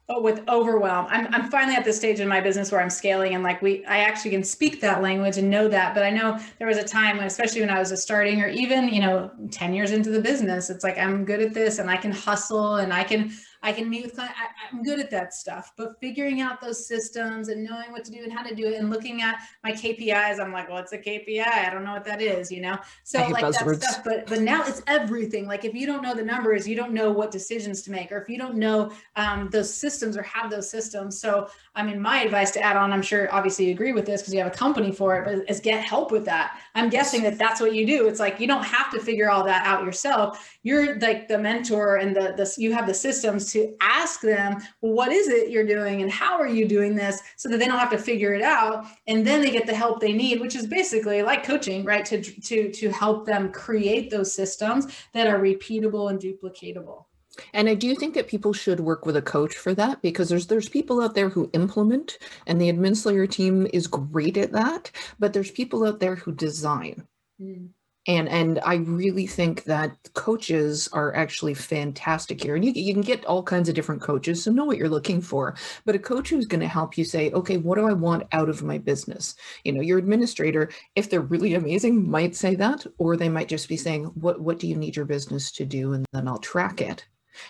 oh, 0.08 0.22
with 0.22 0.48
overwhelm. 0.48 1.08
I'm, 1.10 1.28
I'm 1.34 1.50
finally 1.50 1.76
at 1.76 1.84
the 1.84 1.94
stage 1.94 2.20
in 2.20 2.28
my 2.28 2.40
business 2.40 2.72
where 2.72 2.80
I'm 2.80 2.92
scaling 2.92 3.34
and 3.34 3.44
like 3.44 3.62
we, 3.62 3.84
I 3.86 4.00
actually 4.00 4.32
can 4.32 4.44
speak 4.44 4.80
that 4.82 5.02
language 5.02 5.38
and 5.38 5.50
know 5.50 5.68
that. 5.68 5.96
But 5.96 6.04
I 6.04 6.12
know 6.12 6.40
there 6.60 6.68
was 6.68 6.78
a 6.78 6.84
time 6.84 7.18
when, 7.18 7.26
especially 7.26 7.62
when 7.62 7.72
I 7.72 7.80
was 7.80 7.92
a 7.92 7.98
starting 7.98 8.42
or 8.42 8.48
even, 8.48 8.88
you 8.90 9.02
know, 9.02 9.32
10 9.52 9.74
years 9.74 9.92
into 9.92 10.12
the 10.12 10.22
business, 10.22 10.70
it's 10.70 10.84
like, 10.84 10.98
I'm 10.98 11.26
good 11.26 11.42
at 11.42 11.54
this 11.54 11.80
and 11.80 11.90
I 11.90 11.98
can 11.98 12.12
hustle 12.12 12.76
and 12.76 12.94
I 12.94 13.04
can, 13.04 13.32
I 13.66 13.74
can 13.74 13.90
meet 13.90 14.04
with 14.04 14.14
clients. 14.14 14.38
I, 14.38 14.76
am 14.76 14.84
good 14.84 15.00
at 15.00 15.10
that 15.10 15.34
stuff, 15.34 15.74
but 15.76 16.00
figuring 16.00 16.40
out 16.40 16.62
those 16.62 16.88
systems 16.88 17.50
and 17.50 17.64
knowing 17.64 17.92
what 17.92 18.06
to 18.06 18.12
do 18.12 18.22
and 18.22 18.32
how 18.32 18.44
to 18.44 18.54
do 18.54 18.68
it 18.68 18.76
and 18.76 18.92
looking 18.92 19.24
at 19.24 19.40
my 19.64 19.72
KPIs, 19.72 20.40
I'm 20.40 20.54
like, 20.54 20.70
well, 20.70 20.78
it's 20.78 20.94
a 20.94 21.00
KPI. 21.00 21.48
I 21.48 21.72
don't 21.72 21.84
know 21.84 21.94
what 21.94 22.06
that 22.06 22.22
is, 22.22 22.52
you 22.52 22.62
know? 22.62 22.78
So 23.04 23.28
like 23.30 23.44
buzzwords. 23.44 23.80
that 23.80 23.84
stuff, 23.84 24.04
but, 24.04 24.28
but 24.28 24.42
now 24.42 24.64
it's 24.68 24.84
everything. 24.86 25.48
Like 25.48 25.66
if 25.66 25.74
you 25.74 25.88
don't 25.88 26.04
know 26.04 26.14
the 26.14 26.24
numbers, 26.24 26.68
you 26.68 26.76
don't 26.76 26.94
know 26.94 27.12
what 27.12 27.32
decisions 27.32 27.82
to 27.84 27.92
make, 27.92 28.12
or 28.12 28.22
if 28.22 28.30
you 28.30 28.38
don't 28.38 28.56
know 28.56 28.92
um, 29.16 29.50
those 29.52 29.74
systems 29.74 30.16
or 30.16 30.22
have 30.22 30.52
those 30.52 30.70
systems. 30.70 31.20
So, 31.20 31.50
I 31.74 31.82
mean, 31.82 32.00
my 32.00 32.22
advice 32.22 32.52
to 32.52 32.62
add 32.62 32.78
on, 32.78 32.94
I'm 32.94 33.02
sure 33.02 33.34
obviously 33.34 33.66
you 33.66 33.72
agree 33.72 33.94
with 33.94 34.06
this 34.06 34.22
because 34.22 34.34
you 34.36 34.44
have 34.44 34.54
a 34.54 34.56
company 34.56 34.92
for 34.92 35.18
it, 35.18 35.26
but 35.26 35.50
is 35.50 35.60
get 35.60 35.84
help 35.84 36.12
with 36.12 36.26
that. 36.26 36.60
I'm 36.76 36.90
guessing 36.90 37.24
that 37.24 37.40
that's 37.40 37.60
what 37.60 37.74
you 37.74 37.88
do. 37.88 38.08
It's 38.08 38.20
like, 38.20 38.40
you 38.40 38.46
don't 38.46 38.64
have 38.64 38.92
to 38.92 39.00
figure 39.00 39.32
all 39.32 39.44
that 39.46 39.66
out 39.66 39.84
yourself. 39.84 40.56
You're 40.62 41.00
like 41.00 41.28
the 41.28 41.40
mentor 41.40 41.96
and 41.96 42.16
the, 42.16 42.36
the 42.38 42.46
you 42.62 42.72
have 42.72 42.86
the 42.86 42.94
systems 42.94 43.55
to 43.56 43.74
ask 43.80 44.20
them, 44.20 44.58
well, 44.82 44.94
what 44.94 45.12
is 45.12 45.30
it 45.30 45.50
you're 45.50 45.66
doing 45.66 46.02
and 46.02 46.12
how 46.12 46.38
are 46.38 46.48
you 46.48 46.68
doing 46.68 46.94
this 46.94 47.22
so 47.38 47.48
that 47.48 47.58
they 47.58 47.66
don't 47.66 47.80
have 47.80 47.90
to 47.92 47.98
figure 47.98 48.34
it 48.34 48.42
out. 48.42 48.86
And 49.08 49.26
then 49.26 49.42
they 49.42 49.50
get 49.50 49.66
the 49.66 49.74
help 49.74 50.02
they 50.02 50.14
need, 50.14 50.42
which 50.42 50.56
is 50.56 50.68
basically 50.68 51.24
like 51.24 51.46
coaching, 51.46 51.86
right? 51.86 52.04
To, 52.06 52.22
to, 52.22 52.72
to 52.72 52.90
help 52.90 53.26
them 53.26 53.52
create 53.52 54.10
those 54.12 54.34
systems 54.34 54.88
that 55.14 55.28
are 55.28 55.40
repeatable 55.40 56.10
and 56.10 56.20
duplicatable. 56.20 57.06
And 57.54 57.68
I 57.68 57.76
do 57.76 57.96
think 57.96 58.14
that 58.14 58.28
people 58.28 58.54
should 58.54 58.80
work 58.80 59.06
with 59.06 59.16
a 59.16 59.22
coach 59.22 59.56
for 59.56 59.74
that 59.74 60.02
because 60.02 60.30
there's 60.30 60.48
there's 60.48 60.70
people 60.70 61.02
out 61.02 61.16
there 61.16 61.28
who 61.28 61.50
implement 61.52 62.18
and 62.48 62.62
the 62.62 62.70
administrator 62.70 63.28
team 63.28 63.68
is 63.74 63.88
great 63.88 64.38
at 64.38 64.54
that, 64.54 64.90
but 65.20 65.34
there's 65.34 65.52
people 65.52 65.86
out 65.86 66.00
there 66.00 66.16
who 66.16 66.32
design. 66.32 67.06
Mm 67.42 67.70
and 68.08 68.30
and 68.30 68.60
i 68.66 68.76
really 68.76 69.28
think 69.28 69.64
that 69.64 69.98
coaches 70.14 70.88
are 70.94 71.16
actually 71.16 71.54
fantastic 71.54 72.42
here. 72.42 72.56
And 72.56 72.66
you, 72.66 72.72
you 72.72 72.94
can 72.94 73.02
get 73.02 73.26
all 73.26 73.44
kinds 73.44 73.70
of 73.70 73.76
different 73.76 74.02
coaches 74.02 74.44
so 74.44 74.52
know 74.52 74.66
what 74.66 74.78
you're 74.78 74.90
looking 74.90 75.22
for. 75.22 75.56
But 75.86 75.96
a 75.96 76.00
coach 76.00 76.30
who's 76.30 76.48
going 76.48 76.62
to 76.62 76.68
help 76.68 76.98
you 76.98 77.06
say 77.06 77.32
okay 77.32 77.58
what 77.58 77.78
do 77.78 77.88
i 77.88 77.94
want 77.94 78.24
out 78.32 78.50
of 78.50 78.64
my 78.64 78.78
business? 78.78 79.36
You 79.64 79.74
know 79.74 79.82
your 79.82 79.98
administrator 80.00 80.70
if 80.96 81.10
they're 81.10 81.22
really 81.22 81.54
amazing 81.56 82.10
might 82.10 82.36
say 82.36 82.56
that 82.56 82.86
or 82.98 83.18
they 83.18 83.30
might 83.30 83.48
just 83.50 83.70
be 83.70 83.78
saying 83.78 84.06
what 84.16 84.40
what 84.42 84.60
do 84.60 84.68
you 84.68 84.76
need 84.76 84.96
your 84.96 85.06
business 85.06 85.52
to 85.54 85.66
do? 85.66 85.94
And 85.94 86.06
then 86.14 86.28
i'll 86.28 86.40
track 86.40 86.82
it. 86.82 87.06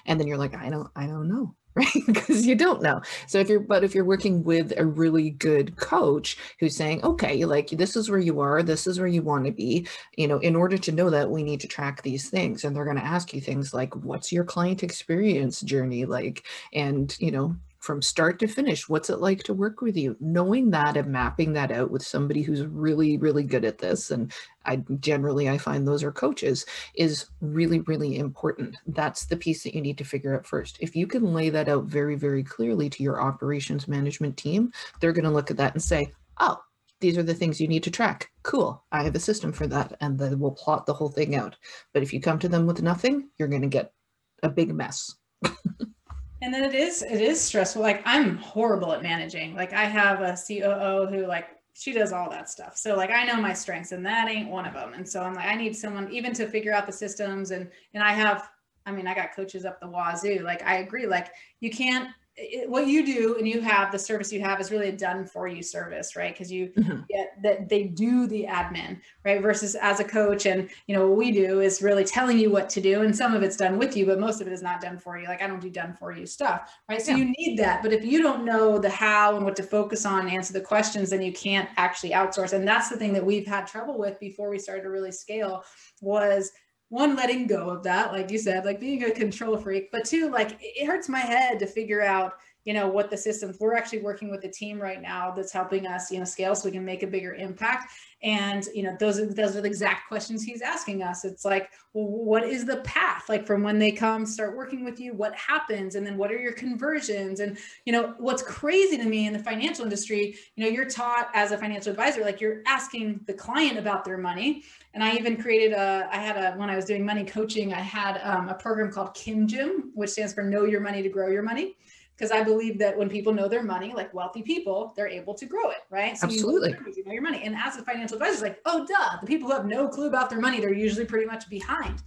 And 0.05 0.19
then 0.19 0.27
you're 0.27 0.37
like 0.37 0.55
i 0.55 0.69
don't 0.69 0.89
i 0.95 1.05
don't 1.05 1.27
know 1.27 1.55
right? 1.77 2.05
Because 2.05 2.45
you 2.45 2.55
don't 2.55 2.81
know. 2.81 3.01
So 3.27 3.39
if 3.39 3.49
you're 3.49 3.59
but 3.59 3.83
if 3.83 3.93
you're 3.93 4.05
working 4.05 4.43
with 4.43 4.73
a 4.77 4.85
really 4.85 5.31
good 5.31 5.75
coach 5.75 6.37
who's 6.59 6.75
saying 6.75 7.03
okay 7.03 7.43
like 7.45 7.69
this 7.69 7.95
is 7.95 8.09
where 8.09 8.19
you 8.19 8.39
are 8.39 8.63
this 8.63 8.87
is 8.87 8.97
where 8.99 9.07
you 9.07 9.21
want 9.21 9.45
to 9.45 9.51
be 9.51 9.85
you 10.17 10.27
know 10.27 10.37
in 10.39 10.55
order 10.55 10.77
to 10.77 10.91
know 10.91 11.09
that 11.09 11.29
we 11.29 11.43
need 11.43 11.59
to 11.59 11.67
track 11.67 12.01
these 12.01 12.29
things 12.29 12.63
and 12.63 12.75
they're 12.75 12.85
going 12.85 12.95
to 12.95 13.03
ask 13.05 13.33
you 13.33 13.41
things 13.41 13.73
like 13.73 13.93
what's 13.97 14.31
your 14.31 14.43
client 14.45 14.83
experience 14.83 15.61
journey 15.61 16.05
like? 16.05 16.45
and 16.73 17.17
you 17.19 17.31
know 17.31 17.55
from 17.85 18.01
start 18.01 18.39
to 18.39 18.47
finish 18.47 18.89
what's 18.89 19.11
it 19.11 19.19
like 19.19 19.43
to 19.43 19.53
work 19.53 19.81
with 19.81 19.95
you? 19.95 20.17
Knowing 20.19 20.71
that 20.71 20.97
and 20.97 21.11
mapping 21.11 21.53
that 21.53 21.71
out 21.71 21.91
with 21.91 22.01
somebody 22.01 22.41
who's 22.41 22.65
really 22.65 23.17
really 23.17 23.43
good 23.43 23.63
at 23.63 23.77
this 23.77 24.09
and 24.09 24.33
i 24.65 24.77
generally 24.99 25.47
i 25.47 25.57
find 25.57 25.87
those 25.87 26.03
are 26.03 26.11
coaches 26.11 26.65
is 26.95 27.27
really 27.41 27.81
really 27.81 28.17
important. 28.17 28.75
That's 28.87 29.25
the 29.25 29.37
piece 29.37 29.63
that 29.63 29.75
you 29.75 29.81
need 29.81 29.99
to 29.99 30.03
figure 30.03 30.35
out 30.35 30.47
first. 30.47 30.77
If 30.81 30.95
you 30.95 31.05
can 31.05 31.33
lay 31.33 31.49
that 31.51 31.69
out 31.69 31.85
very 31.85 32.15
very 32.15 32.43
clearly 32.43 32.89
to 32.89 33.03
your 33.03 33.21
operations 33.21 33.87
management 33.87 34.35
team 34.35 34.71
they're 34.99 35.13
going 35.13 35.25
to 35.25 35.31
look 35.31 35.51
at 35.51 35.57
that 35.57 35.73
and 35.73 35.83
say 35.83 36.11
oh 36.39 36.57
these 37.01 37.17
are 37.17 37.23
the 37.23 37.35
things 37.35 37.61
you 37.61 37.67
need 37.67 37.83
to 37.83 37.91
track. 37.91 38.31
Cool. 38.41 38.83
I 38.91 39.03
have 39.03 39.15
a 39.15 39.19
system 39.19 39.51
for 39.51 39.67
that 39.67 39.95
and 40.01 40.17
then 40.17 40.39
we'll 40.39 40.51
plot 40.51 40.87
the 40.87 40.93
whole 40.93 41.09
thing 41.09 41.35
out. 41.35 41.55
But 41.93 42.01
if 42.01 42.13
you 42.13 42.19
come 42.19 42.39
to 42.39 42.49
them 42.49 42.65
with 42.65 42.81
nothing 42.81 43.29
you're 43.37 43.47
going 43.47 43.61
to 43.61 43.67
get 43.67 43.93
a 44.41 44.49
big 44.49 44.73
mess 44.73 45.13
and 46.41 46.53
then 46.53 46.63
it 46.63 46.75
is 46.75 47.01
it 47.01 47.21
is 47.21 47.39
stressful. 47.39 47.81
Like 47.81 48.01
i'm 48.05 48.37
horrible 48.37 48.93
at 48.93 49.01
managing. 49.03 49.55
Like 49.55 49.73
i 49.73 49.85
have 49.85 50.21
a 50.21 50.35
coo 50.35 51.07
who 51.07 51.25
like 51.25 51.47
she 51.73 51.91
does 51.91 52.13
all 52.13 52.29
that 52.29 52.49
stuff. 52.49 52.77
So 52.77 52.95
like 52.95 53.09
i 53.09 53.25
know 53.25 53.39
my 53.39 53.53
strengths 53.53 53.91
and 53.91 54.05
that 54.05 54.29
ain't 54.29 54.49
one 54.49 54.65
of 54.65 54.73
them. 54.73 54.93
And 54.93 55.07
so 55.07 55.21
i'm 55.21 55.33
like 55.33 55.47
i 55.47 55.55
need 55.55 55.75
someone 55.75 56.11
even 56.11 56.33
to 56.33 56.47
figure 56.47 56.73
out 56.73 56.85
the 56.85 56.93
systems 56.93 57.51
and 57.51 57.69
and 57.93 58.03
i 58.03 58.11
have 58.11 58.49
i 58.85 58.91
mean 58.91 59.07
i 59.07 59.15
got 59.15 59.35
coaches 59.35 59.65
up 59.65 59.79
the 59.79 59.87
wazoo. 59.87 60.43
Like 60.43 60.63
i 60.63 60.77
agree. 60.77 61.07
Like 61.07 61.29
you 61.59 61.69
can't 61.71 62.09
it, 62.37 62.69
what 62.69 62.87
you 62.87 63.05
do 63.05 63.35
and 63.37 63.47
you 63.47 63.61
have 63.61 63.91
the 63.91 63.99
service 63.99 64.31
you 64.31 64.41
have 64.41 64.59
is 64.59 64.71
really 64.71 64.89
a 64.89 64.95
done 64.95 65.25
for 65.25 65.47
you 65.47 65.63
service 65.63 66.15
right? 66.15 66.33
Because 66.33 66.51
you 66.51 66.67
mm-hmm. 66.77 67.01
get 67.09 67.41
that 67.43 67.69
they 67.69 67.83
do 67.83 68.27
the 68.27 68.45
admin 68.45 68.99
right? 69.23 69.41
Versus 69.41 69.75
as 69.75 69.99
a 69.99 70.03
coach 70.03 70.45
and 70.45 70.69
you 70.87 70.95
know 70.95 71.07
what 71.07 71.17
we 71.17 71.31
do 71.31 71.61
is 71.61 71.81
really 71.81 72.03
telling 72.03 72.37
you 72.37 72.49
what 72.49 72.69
to 72.69 72.81
do 72.81 73.01
and 73.01 73.15
some 73.15 73.33
of 73.33 73.43
it's 73.43 73.57
done 73.57 73.77
with 73.77 73.95
you 73.95 74.05
but 74.05 74.19
most 74.19 74.41
of 74.41 74.47
it 74.47 74.53
is 74.53 74.61
not 74.61 74.81
done 74.81 74.97
for 74.97 75.17
you. 75.17 75.27
Like 75.27 75.41
i 75.41 75.47
don't 75.47 75.61
do 75.61 75.69
done 75.69 75.93
for 75.93 76.11
you 76.11 76.25
stuff 76.25 76.73
right? 76.89 77.01
So 77.01 77.11
yeah. 77.11 77.17
you 77.17 77.33
need 77.37 77.57
that 77.59 77.81
but 77.81 77.93
if 77.93 78.03
you 78.03 78.21
don't 78.21 78.45
know 78.45 78.77
the 78.77 78.89
how 78.89 79.35
and 79.35 79.45
what 79.45 79.55
to 79.57 79.63
focus 79.63 80.05
on 80.05 80.21
and 80.21 80.31
answer 80.31 80.53
the 80.53 80.61
questions 80.61 81.09
then 81.09 81.21
you 81.21 81.33
can't 81.33 81.69
actually 81.77 82.11
outsource. 82.11 82.53
And 82.53 82.67
that's 82.67 82.89
the 82.89 82.97
thing 82.97 83.13
that 83.13 83.25
we've 83.25 83.47
had 83.47 83.67
trouble 83.67 83.97
with 83.97 84.19
before 84.19 84.49
we 84.49 84.59
started 84.59 84.83
to 84.83 84.89
really 84.89 85.11
scale 85.11 85.63
was 86.01 86.51
one 86.95 87.13
letting 87.17 87.45
go 87.45 87.69
of 87.69 87.83
that 87.83 88.13
like 88.13 88.31
you 88.31 88.37
said 88.37 88.63
like 88.63 88.79
being 88.79 89.03
a 89.03 89.11
control 89.11 89.57
freak 89.57 89.91
but 89.91 90.05
two 90.05 90.29
like 90.31 90.57
it 90.61 90.85
hurts 90.85 91.09
my 91.09 91.19
head 91.19 91.59
to 91.59 91.67
figure 91.67 92.01
out 92.01 92.35
you 92.65 92.73
know 92.73 92.87
what 92.87 93.09
the 93.09 93.17
systems 93.17 93.57
we're 93.59 93.75
actually 93.75 94.01
working 94.01 94.29
with 94.29 94.43
a 94.43 94.49
team 94.49 94.79
right 94.79 95.01
now 95.01 95.31
that's 95.31 95.51
helping 95.51 95.87
us 95.87 96.11
you 96.11 96.17
know 96.19 96.25
scale 96.25 96.55
so 96.55 96.65
we 96.65 96.71
can 96.71 96.83
make 96.83 97.03
a 97.03 97.07
bigger 97.07 97.35
impact. 97.35 97.93
And 98.23 98.65
you 98.73 98.81
know 98.81 98.95
those 98.99 99.19
are 99.19 99.27
those 99.27 99.55
are 99.55 99.61
the 99.61 99.67
exact 99.67 100.07
questions 100.07 100.43
he's 100.43 100.61
asking 100.61 101.03
us. 101.03 101.25
It's 101.25 101.45
like 101.45 101.69
well, 101.93 102.07
what 102.07 102.43
is 102.43 102.65
the 102.65 102.77
path? 102.77 103.29
Like 103.29 103.45
from 103.45 103.61
when 103.61 103.77
they 103.77 103.91
come 103.91 104.25
start 104.25 104.57
working 104.57 104.83
with 104.83 104.99
you 104.99 105.13
what 105.13 105.35
happens? 105.35 105.95
And 105.95 106.05
then 106.05 106.17
what 106.17 106.31
are 106.31 106.39
your 106.39 106.53
conversions? 106.53 107.39
And 107.39 107.57
you 107.85 107.93
know 107.93 108.15
what's 108.17 108.41
crazy 108.41 108.97
to 108.97 109.05
me 109.05 109.27
in 109.27 109.33
the 109.33 109.39
financial 109.39 109.83
industry 109.83 110.35
you 110.55 110.63
know 110.63 110.69
you're 110.69 110.89
taught 110.89 111.29
as 111.33 111.51
a 111.51 111.57
financial 111.57 111.91
advisor 111.91 112.21
like 112.21 112.41
you're 112.41 112.61
asking 112.65 113.19
the 113.27 113.33
client 113.33 113.77
about 113.77 114.03
their 114.03 114.17
money. 114.17 114.63
And 114.95 115.03
i 115.03 115.13
even 115.15 115.35
created 115.35 115.73
a 115.73 116.07
i 116.11 116.17
had 116.17 116.37
a 116.37 116.57
when 116.57 116.69
i 116.69 116.75
was 116.75 116.85
doing 116.85 117.05
money 117.05 117.25
coaching 117.25 117.73
i 117.73 117.81
had 117.81 118.19
um, 118.23 118.47
a 118.47 118.53
program 118.53 118.91
called 118.91 119.13
kim 119.13 119.45
jim 119.45 119.91
which 119.93 120.11
stands 120.11 120.33
for 120.33 120.41
know 120.41 120.63
your 120.63 120.79
money 120.79 121.01
to 121.03 121.09
grow 121.09 121.27
your 121.27 121.43
money 121.43 121.75
because 122.17 122.31
I 122.31 122.43
believe 122.43 122.79
that 122.79 122.97
when 122.97 123.09
people 123.09 123.33
know 123.33 123.47
their 123.47 123.63
money, 123.63 123.93
like 123.93 124.13
wealthy 124.13 124.41
people, 124.41 124.93
they're 124.95 125.07
able 125.07 125.33
to 125.33 125.45
grow 125.45 125.69
it, 125.69 125.79
right? 125.89 126.17
So 126.17 126.27
Absolutely. 126.27 126.69
You 126.69 126.75
know, 126.75 126.93
you 126.95 127.05
know 127.05 127.11
your 127.11 127.21
money. 127.21 127.41
And 127.43 127.55
as 127.55 127.75
a 127.75 127.83
financial 127.83 128.15
advisor, 128.15 128.33
it's 128.33 128.41
like, 128.41 128.61
oh, 128.65 128.85
duh, 128.85 129.17
the 129.19 129.27
people 129.27 129.49
who 129.49 129.53
have 129.53 129.65
no 129.65 129.87
clue 129.87 130.07
about 130.07 130.29
their 130.29 130.39
money, 130.39 130.61
they're 130.61 130.73
usually 130.73 131.05
pretty 131.05 131.25
much 131.25 131.49
behind. 131.49 132.01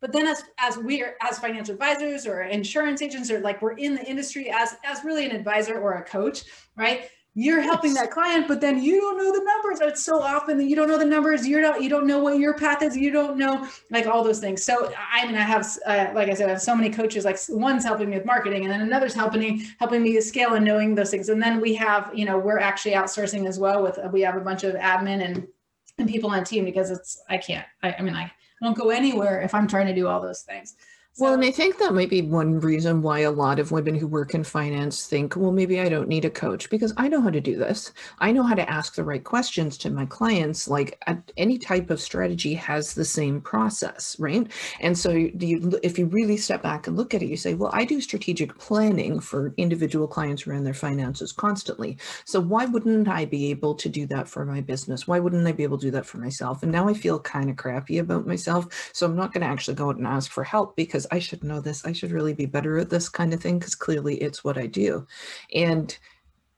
But 0.00 0.12
then 0.12 0.26
as, 0.26 0.44
as 0.58 0.78
we 0.78 1.02
are, 1.02 1.14
as 1.20 1.38
financial 1.38 1.74
advisors 1.74 2.26
or 2.26 2.42
insurance 2.42 3.02
agents, 3.02 3.30
or 3.30 3.40
like 3.40 3.60
we're 3.60 3.76
in 3.76 3.94
the 3.94 4.04
industry 4.04 4.50
as, 4.50 4.76
as 4.82 5.04
really 5.04 5.26
an 5.26 5.36
advisor 5.36 5.78
or 5.78 5.92
a 5.94 6.04
coach, 6.04 6.44
right? 6.76 7.10
You're 7.34 7.60
helping 7.60 7.94
that 7.94 8.10
client 8.10 8.48
but 8.48 8.60
then 8.60 8.82
you 8.82 9.00
don't 9.00 9.16
know 9.16 9.32
the 9.32 9.44
numbers. 9.44 9.80
It's 9.80 10.02
so 10.02 10.20
often 10.20 10.58
that 10.58 10.64
you 10.64 10.74
don't 10.74 10.88
know 10.88 10.98
the 10.98 11.04
numbers. 11.04 11.46
You 11.46 11.60
don't 11.60 11.82
you 11.82 11.88
don't 11.88 12.06
know 12.06 12.18
what 12.18 12.38
your 12.38 12.54
path 12.54 12.82
is. 12.82 12.96
You 12.96 13.10
don't 13.10 13.36
know 13.38 13.68
like 13.90 14.06
all 14.06 14.24
those 14.24 14.40
things. 14.40 14.64
So 14.64 14.92
i 15.12 15.26
mean 15.26 15.36
i 15.36 15.42
have 15.42 15.66
uh, 15.86 16.08
like 16.14 16.28
i 16.28 16.34
said 16.34 16.48
i 16.48 16.52
have 16.52 16.62
so 16.62 16.74
many 16.74 16.90
coaches 16.90 17.24
like 17.24 17.38
one's 17.48 17.84
helping 17.84 18.10
me 18.10 18.16
with 18.16 18.26
marketing 18.26 18.64
and 18.64 18.72
then 18.72 18.80
another's 18.80 19.14
helping 19.14 19.40
me 19.40 19.66
helping 19.78 20.02
me 20.02 20.12
to 20.14 20.22
scale 20.22 20.54
and 20.54 20.64
knowing 20.64 20.94
those 20.94 21.10
things. 21.10 21.28
And 21.28 21.42
then 21.42 21.60
we 21.60 21.74
have 21.74 22.10
you 22.14 22.24
know 22.24 22.38
we're 22.38 22.58
actually 22.58 22.94
outsourcing 22.94 23.46
as 23.46 23.58
well 23.58 23.82
with 23.82 23.98
we 24.12 24.22
have 24.22 24.36
a 24.36 24.40
bunch 24.40 24.64
of 24.64 24.74
admin 24.74 25.24
and 25.24 25.46
and 25.98 26.08
people 26.08 26.30
on 26.30 26.42
team 26.44 26.64
because 26.64 26.90
it's 26.90 27.22
i 27.28 27.36
can't 27.36 27.66
i, 27.82 27.92
I 27.92 28.02
mean 28.02 28.14
i 28.14 28.30
don't 28.62 28.76
go 28.76 28.90
anywhere 28.90 29.40
if 29.42 29.54
i'm 29.54 29.68
trying 29.68 29.86
to 29.86 29.94
do 29.94 30.06
all 30.08 30.20
those 30.20 30.42
things 30.42 30.74
well, 31.20 31.34
and 31.34 31.44
I 31.44 31.50
think 31.50 31.78
that 31.78 31.94
might 31.94 32.08
be 32.08 32.22
one 32.22 32.60
reason 32.60 33.02
why 33.02 33.20
a 33.20 33.30
lot 33.30 33.58
of 33.58 33.72
women 33.72 33.94
who 33.94 34.06
work 34.06 34.34
in 34.34 34.44
finance 34.44 35.06
think, 35.06 35.36
well, 35.36 35.52
maybe 35.52 35.80
I 35.80 35.88
don't 35.88 36.08
need 36.08 36.24
a 36.24 36.30
coach 36.30 36.70
because 36.70 36.94
I 36.96 37.08
know 37.08 37.20
how 37.20 37.30
to 37.30 37.40
do 37.40 37.56
this. 37.56 37.92
I 38.18 38.32
know 38.32 38.42
how 38.42 38.54
to 38.54 38.70
ask 38.70 38.94
the 38.94 39.04
right 39.04 39.22
questions 39.22 39.76
to 39.78 39.90
my 39.90 40.06
clients. 40.06 40.68
Like 40.68 41.02
any 41.36 41.58
type 41.58 41.90
of 41.90 42.00
strategy 42.00 42.54
has 42.54 42.94
the 42.94 43.04
same 43.04 43.40
process, 43.40 44.16
right? 44.18 44.50
And 44.80 44.96
so 44.96 45.10
you, 45.10 45.78
if 45.82 45.98
you 45.98 46.06
really 46.06 46.36
step 46.36 46.62
back 46.62 46.86
and 46.86 46.96
look 46.96 47.12
at 47.12 47.22
it, 47.22 47.28
you 47.28 47.36
say, 47.36 47.54
well, 47.54 47.70
I 47.74 47.84
do 47.84 48.00
strategic 48.00 48.56
planning 48.58 49.20
for 49.20 49.52
individual 49.56 50.06
clients 50.06 50.46
around 50.46 50.64
their 50.64 50.74
finances 50.74 51.32
constantly. 51.32 51.98
So 52.24 52.40
why 52.40 52.66
wouldn't 52.66 53.08
I 53.08 53.24
be 53.24 53.50
able 53.50 53.74
to 53.74 53.88
do 53.88 54.06
that 54.06 54.28
for 54.28 54.44
my 54.44 54.60
business? 54.60 55.08
Why 55.08 55.18
wouldn't 55.18 55.46
I 55.46 55.52
be 55.52 55.64
able 55.64 55.78
to 55.78 55.86
do 55.86 55.90
that 55.92 56.06
for 56.06 56.18
myself? 56.18 56.62
And 56.62 56.72
now 56.72 56.88
I 56.88 56.94
feel 56.94 57.18
kind 57.18 57.50
of 57.50 57.56
crappy 57.56 57.98
about 57.98 58.26
myself. 58.26 58.90
So 58.92 59.06
I'm 59.06 59.16
not 59.16 59.32
going 59.34 59.42
to 59.42 59.48
actually 59.48 59.74
go 59.74 59.88
out 59.90 59.96
and 59.96 60.06
ask 60.06 60.30
for 60.30 60.44
help 60.44 60.76
because 60.76 61.00
because 61.00 61.09
I 61.10 61.18
should 61.18 61.44
know 61.44 61.60
this. 61.60 61.84
I 61.84 61.92
should 61.92 62.12
really 62.12 62.34
be 62.34 62.46
better 62.46 62.78
at 62.78 62.90
this 62.90 63.08
kind 63.08 63.34
of 63.34 63.40
thing 63.40 63.58
because 63.58 63.74
clearly 63.74 64.16
it's 64.16 64.44
what 64.44 64.58
I 64.58 64.66
do. 64.66 65.06
And 65.54 65.96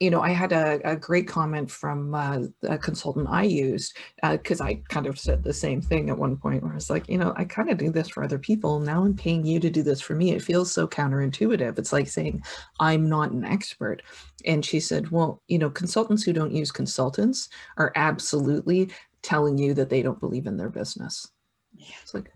you 0.02 0.10
know, 0.10 0.20
I 0.20 0.30
had 0.30 0.50
a, 0.50 0.80
a 0.82 0.96
great 0.96 1.28
comment 1.28 1.70
from 1.70 2.12
uh, 2.12 2.40
a 2.64 2.76
consultant 2.76 3.28
I 3.30 3.44
used 3.44 3.96
because 4.20 4.60
uh, 4.60 4.64
I 4.64 4.82
kind 4.88 5.06
of 5.06 5.16
said 5.16 5.44
the 5.44 5.52
same 5.52 5.80
thing 5.80 6.10
at 6.10 6.18
one 6.18 6.36
point 6.36 6.64
where 6.64 6.74
it's 6.74 6.90
like, 6.90 7.08
you 7.08 7.16
know, 7.16 7.32
I 7.36 7.44
kind 7.44 7.70
of 7.70 7.78
do 7.78 7.88
this 7.88 8.08
for 8.08 8.24
other 8.24 8.36
people. 8.36 8.80
Now 8.80 9.04
I'm 9.04 9.14
paying 9.14 9.46
you 9.46 9.60
to 9.60 9.70
do 9.70 9.84
this 9.84 10.00
for 10.00 10.16
me. 10.16 10.32
It 10.32 10.42
feels 10.42 10.72
so 10.72 10.88
counterintuitive. 10.88 11.78
It's 11.78 11.92
like 11.92 12.08
saying, 12.08 12.42
I'm 12.80 13.08
not 13.08 13.30
an 13.30 13.44
expert. 13.44 14.02
And 14.44 14.64
she 14.64 14.80
said, 14.80 15.12
well, 15.12 15.40
you 15.46 15.56
know, 15.56 15.70
consultants 15.70 16.24
who 16.24 16.32
don't 16.32 16.50
use 16.50 16.72
consultants 16.72 17.48
are 17.76 17.92
absolutely 17.94 18.90
telling 19.22 19.56
you 19.56 19.72
that 19.74 19.88
they 19.88 20.02
don't 20.02 20.18
believe 20.18 20.48
in 20.48 20.56
their 20.56 20.70
business. 20.70 21.28
Yeah. 21.76 21.94
It's 22.02 22.12
like, 22.12 22.32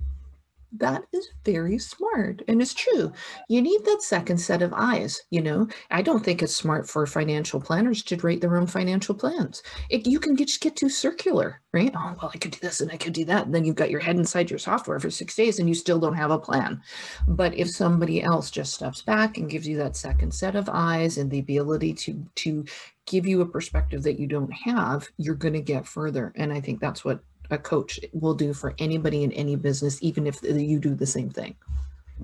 that 0.73 1.05
is 1.13 1.29
very 1.45 1.79
smart 1.79 2.43
and 2.49 2.61
it's 2.61 2.75
true. 2.75 3.13
You 3.49 3.63
need 3.63 3.85
that 3.85 4.03
second 4.03 4.39
set 4.39 4.63
of 4.63 4.73
eyes 4.75 5.21
you 5.31 5.41
know? 5.41 5.69
I 5.91 6.03
don't 6.03 6.25
think 6.25 6.43
it's 6.43 6.55
smart 6.55 6.89
for 6.89 7.07
financial 7.07 7.61
planners 7.61 8.03
to 8.05 8.17
write 8.17 8.41
their 8.41 8.57
own 8.57 8.67
financial 8.67 9.15
plans. 9.15 9.63
It, 9.91 10.07
you 10.07 10.19
can 10.21 10.37
just 10.37 10.61
get 10.61 10.77
too 10.77 10.89
circular 10.89 11.61
right? 11.73 11.93
Oh 11.95 12.15
well 12.21 12.31
i 12.35 12.39
could 12.39 12.53
do 12.53 12.59
this 12.61 12.81
and 12.81 12.91
i 12.91 12.97
could 12.97 13.13
do 13.13 13.25
that 13.27 13.45
and 13.45 13.55
then 13.55 13.65
you've 13.65 13.75
got 13.77 13.91
your 13.91 14.01
head 14.01 14.17
inside 14.17 14.51
your 14.51 14.59
software 14.59 14.99
for 14.99 15.11
six 15.11 15.35
days 15.35 15.59
and 15.59 15.69
you 15.69 15.75
still 15.75 15.99
don't 15.99 16.15
have 16.15 16.31
a 16.31 16.39
plan. 16.39 16.81
But 17.29 17.55
if 17.55 17.71
somebody 17.71 18.23
else 18.23 18.51
just 18.51 18.75
steps 18.75 19.03
back 19.03 19.37
and 19.37 19.51
gives 19.51 19.69
you 19.69 19.77
that 19.79 19.97
second 19.97 20.33
set 20.33 20.57
of 20.57 20.69
eyes 20.73 21.19
and 21.19 21.31
the 21.31 21.39
ability 21.39 21.93
to 21.95 22.25
to 22.37 22.65
give 23.07 23.27
you 23.27 23.41
a 23.41 23.47
perspective 23.47 24.03
that 24.03 24.19
you 24.19 24.27
don't 24.27 24.53
have 24.53 25.09
you're 25.17 25.35
going 25.35 25.55
to 25.55 25.61
get 25.61 25.87
further 25.87 26.33
and 26.35 26.53
i 26.53 26.61
think 26.61 26.81
that's 26.81 27.05
what 27.05 27.21
a 27.51 27.59
coach 27.59 28.01
will 28.13 28.35
do 28.35 28.53
for 28.53 28.75
anybody 28.79 29.25
in 29.25 29.33
any 29.33 29.57
business, 29.57 29.99
even 30.03 30.27
if 30.27 30.41
you 30.43 30.79
do 30.79 30.95
the 30.95 31.07
same 31.07 31.31
thing. 31.31 31.55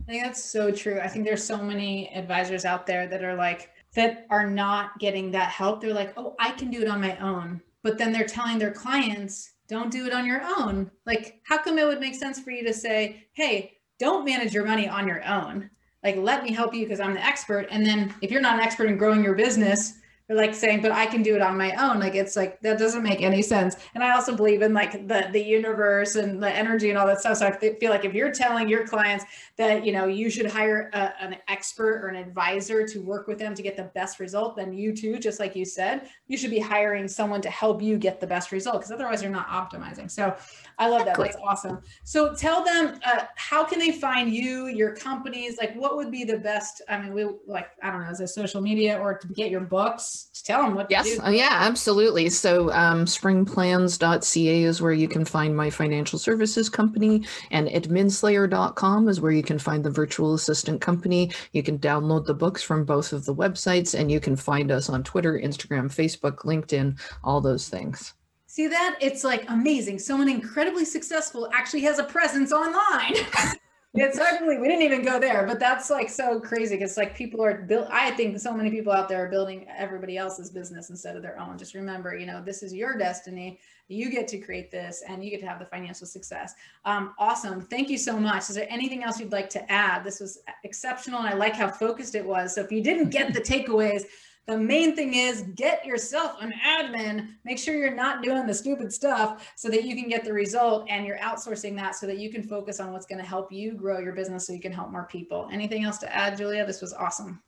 I 0.09 0.11
think 0.11 0.25
that's 0.25 0.43
so 0.43 0.71
true. 0.71 1.01
I 1.01 1.09
think 1.09 1.25
there's 1.25 1.45
so 1.45 1.59
many 1.59 2.09
advisors 2.15 2.65
out 2.65 2.87
there 2.87 3.07
that 3.07 3.23
are 3.23 3.35
like, 3.35 3.71
that 3.95 4.27
are 4.31 4.49
not 4.49 4.99
getting 4.99 5.31
that 5.33 5.51
help. 5.51 5.81
They're 5.81 5.93
like, 5.93 6.15
oh, 6.17 6.35
I 6.39 6.51
can 6.53 6.71
do 6.71 6.81
it 6.81 6.89
on 6.89 7.01
my 7.01 7.17
own. 7.19 7.61
But 7.83 7.99
then 7.99 8.13
they're 8.13 8.25
telling 8.25 8.59
their 8.59 8.71
clients, 8.71 9.53
don't 9.69 9.91
do 9.91 10.07
it 10.07 10.15
on 10.15 10.25
your 10.25 10.43
own. 10.43 10.91
Like, 11.05 11.41
how 11.45 11.59
come 11.59 11.79
it 11.79 11.87
would 11.87 12.01
make 12.01 12.15
sense 12.15 12.41
for 12.41 12.51
you 12.51 12.65
to 12.65 12.73
say, 12.73 13.27
hey, 13.33 13.79
don't 13.99 14.25
manage 14.25 14.55
your 14.55 14.65
money 14.65 14.89
on 14.89 15.07
your 15.07 15.23
own? 15.27 15.69
Like, 16.03 16.17
let 16.17 16.43
me 16.43 16.53
help 16.53 16.75
you 16.75 16.85
because 16.85 17.01
I'm 17.01 17.15
the 17.15 17.25
expert. 17.25 17.69
And 17.71 17.85
then 17.85 18.15
if 18.23 18.31
you're 18.31 18.41
not 18.41 18.55
an 18.55 18.61
expert 18.61 18.89
in 18.89 18.97
growing 18.97 19.23
your 19.23 19.35
business, 19.35 19.99
like 20.33 20.55
saying 20.55 20.83
but 20.83 20.93
i 20.93 21.07
can 21.07 21.23
do 21.23 21.35
it 21.35 21.43
on 21.43 21.57
my 21.57 21.73
own. 21.73 22.01
Like 22.01 22.15
it's 22.15 22.37
like 22.37 22.61
that 22.61 22.79
doesn't 22.79 23.03
make 23.03 23.23
any 23.23 23.43
sense. 23.43 23.77
And 23.95 24.03
i 24.03 24.15
also 24.15 24.37
believe 24.37 24.63
in 24.63 24.73
like 24.73 25.07
the 25.09 25.29
the 25.33 25.43
universe 25.43 26.17
and 26.17 26.43
the 26.43 26.51
energy 26.51 26.91
and 26.91 26.99
all 26.99 27.07
that 27.07 27.21
stuff. 27.21 27.39
So 27.39 27.47
i 27.47 27.53
feel 27.53 27.91
like 27.91 28.05
if 28.05 28.15
you're 28.15 28.33
telling 28.33 28.69
your 28.69 28.87
clients 28.87 29.25
that 29.57 29.85
you 29.85 29.93
know 29.93 30.07
you 30.07 30.31
should 30.31 30.47
hire 30.47 30.91
a, 30.93 31.13
an 31.23 31.37
expert 31.49 32.03
or 32.03 32.09
an 32.09 32.17
advisor 32.17 32.87
to 32.87 33.01
work 33.01 33.27
with 33.27 33.39
them 33.39 33.55
to 33.55 33.63
get 33.63 33.77
the 33.77 33.91
best 33.95 34.21
result 34.21 34.57
then 34.57 34.73
you 34.73 34.95
too 34.95 35.19
just 35.19 35.39
like 35.41 35.55
you 35.55 35.65
said 35.65 36.09
you 36.29 36.37
should 36.37 36.51
be 36.51 36.61
hiring 36.61 37.07
someone 37.09 37.41
to 37.41 37.51
help 37.51 37.83
you 37.83 37.99
get 37.99 38.21
the 38.21 38.27
best 38.27 38.53
result 38.53 38.77
because 38.77 38.93
otherwise 38.93 39.23
you're 39.23 39.31
not 39.31 39.49
optimizing. 39.49 40.11
So 40.11 40.35
i 40.79 40.89
love 40.89 41.05
that. 41.05 41.17
That's 41.17 41.37
awesome. 41.37 41.81
So 42.05 42.35
tell 42.35 42.65
them 42.65 42.99
uh, 43.05 43.25
how 43.37 43.65
can 43.65 43.79
they 43.79 43.93
find 43.93 44.33
you 44.33 44.67
your 44.67 44.95
companies? 44.95 45.59
Like 45.59 45.75
what 45.75 45.97
would 45.97 46.11
be 46.11 46.25
the 46.25 46.39
best 46.39 46.83
i 46.89 46.99
mean 46.99 47.13
we 47.13 47.27
like 47.47 47.69
i 47.83 47.91
don't 47.91 48.03
know 48.03 48.11
is 48.11 48.21
it 48.21 48.29
social 48.29 48.61
media 48.61 48.99
or 48.99 49.17
to 49.17 49.29
get 49.29 49.51
your 49.51 49.61
books 49.61 50.22
tell 50.45 50.63
them 50.63 50.75
what 50.75 50.91
yes. 50.91 51.19
uh, 51.25 51.31
yeah 51.31 51.59
absolutely. 51.61 52.29
So 52.29 52.73
um, 52.73 53.05
springplans.ca 53.05 54.63
is 54.63 54.83
where 54.83 54.93
you 54.93 55.09
can 55.09 55.25
find 55.25 55.57
my 55.57 55.71
financial 55.71 56.19
services 56.19 56.69
company 56.69 57.25
and 57.51 57.69
adminslayer.com 57.69 59.09
is 59.09 59.21
where 59.21 59.33
you 59.33 59.43
can 59.43 59.59
find 59.59 59.85
the 59.85 59.91
virtual 59.91 60.35
assistant 60.35 60.81
company. 60.81 61.31
You 61.53 61.63
can 61.63 61.79
download 61.79 62.27
the 62.27 62.35
books 62.35 62.63
from 62.63 62.85
both 62.85 63.13
of 63.13 63.25
the 63.25 63.35
websites 63.35 63.99
and 63.99 64.11
you 64.11 64.21
can 64.21 64.37
find 64.37 64.71
us 64.71 64.89
on 64.89 65.03
twitter 65.03 65.39
instagram 65.39 65.87
facebook 65.87 66.39
linkedin 66.39 66.99
all 67.25 67.41
those 67.41 67.69
things. 67.69 68.15
See 68.47 68.69
that? 68.69 68.99
It's 69.01 69.25
like 69.25 69.49
amazing. 69.49 69.99
Someone 69.99 70.29
incredibly 70.29 70.85
successful 70.85 71.49
actually 71.55 71.81
has 71.83 71.99
a 71.99 72.05
presence 72.05 72.53
online 72.53 73.15
it's 73.95 74.17
certainly 74.17 74.59
we 74.59 74.69
didn't 74.69 74.83
even 74.83 75.03
go 75.03 75.19
there 75.19 75.47
but 75.47 75.61
that's 75.61 75.91
like 75.91 76.09
so 76.09 76.41
crazy 76.41 76.77
because 76.77 76.97
like 76.97 77.15
people 77.15 77.45
are 77.45 77.63
built 77.63 77.87
i 77.91 78.11
think 78.13 78.39
so 78.39 78.55
many 78.55 78.71
people 78.71 78.93
out 78.93 79.09
there 79.09 79.27
are 79.27 79.29
building 79.29 79.67
everybody 79.77 80.17
else's 80.17 80.51
business 80.51 80.91
instead 80.91 81.17
of 81.17 81.23
their 81.23 81.39
own. 81.39 81.59
Just 81.59 81.75
remember 81.75 82.17
you 82.17 82.27
know 82.27 82.43
this 82.43 82.63
is 82.63 82.73
your 82.73 82.97
destiny. 82.97 83.61
You 83.89 84.11
get 84.11 84.29
to 84.29 84.39
create 84.39 84.71
this 84.71 85.03
and 85.07 85.23
you 85.23 85.31
get 85.31 85.41
to 85.41 85.47
have 85.47 85.59
the 85.59 85.67
financial 85.67 86.07
success. 86.07 86.55
Um, 86.85 87.15
awesome. 87.19 87.61
Thank 87.61 87.91
you 87.91 87.99
so 87.99 88.19
much. 88.19 88.49
Is 88.49 88.55
there 88.55 88.67
anything 88.71 89.03
else 89.03 89.21
you'd 89.21 89.33
like 89.33 89.51
to 89.51 89.71
add? 89.71 90.03
This 90.03 90.21
was 90.21 90.39
exceptional 90.65 91.19
and 91.21 91.29
i 91.29 91.35
like 91.35 91.55
how 91.55 91.69
focused 91.69 92.15
it 92.15 92.25
was. 92.25 92.55
So 92.55 92.63
if 92.63 92.73
you 92.73 92.83
didn't 92.83 93.11
get 93.11 93.35
the 93.35 93.41
takeaways 93.41 94.05
the 94.47 94.59
main 94.59 94.97
thing 94.97 95.15
is 95.15 95.43
get 95.55 95.87
yourself 95.87 96.37
an 96.41 96.53
admin. 96.67 97.29
Make 97.45 97.59
sure 97.59 97.77
you're 97.77 97.95
not 97.95 98.23
doing 98.23 98.47
the 98.47 98.55
stupid 98.55 98.93
stuff 98.93 99.53
so 99.57 99.69
that 99.69 99.85
you 99.85 99.95
can 99.95 100.09
get 100.09 100.25
the 100.25 100.33
result 100.33 100.87
and 100.89 101.07
you're 101.07 101.19
outsourcing 101.19 101.77
that 101.77 101.95
so 101.95 102.07
that 102.07 102.19
you 102.19 102.31
can 102.31 102.43
focus 102.43 102.81
on 102.81 102.93
what's 102.93 103.07
going 103.07 103.21
to 103.21 103.27
help 103.27 103.53
you 103.53 103.73
grow 103.73 104.01
your 104.01 104.15
business 104.15 104.47
so 104.47 104.53
you 104.53 104.61
can 104.61 104.73
help 104.73 104.91
more 104.91 105.05
people. 105.05 105.49
Anything 105.53 105.85
else 105.85 105.99
to 105.99 106.15
add, 106.15 106.37
Julia? 106.37 106.67
This 106.67 106.81
was 106.81 106.93
awesome. 106.93 107.41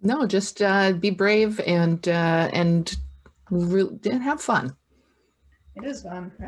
No, 0.00 0.26
just 0.26 0.62
uh, 0.62 0.92
be 0.94 1.10
brave 1.10 1.60
and 1.60 2.08
uh, 2.08 2.48
and 2.52 2.96
re- 3.50 3.98
have 4.04 4.40
fun. 4.40 4.74
It 5.74 5.84
is 5.84 6.02
fun. 6.02 6.30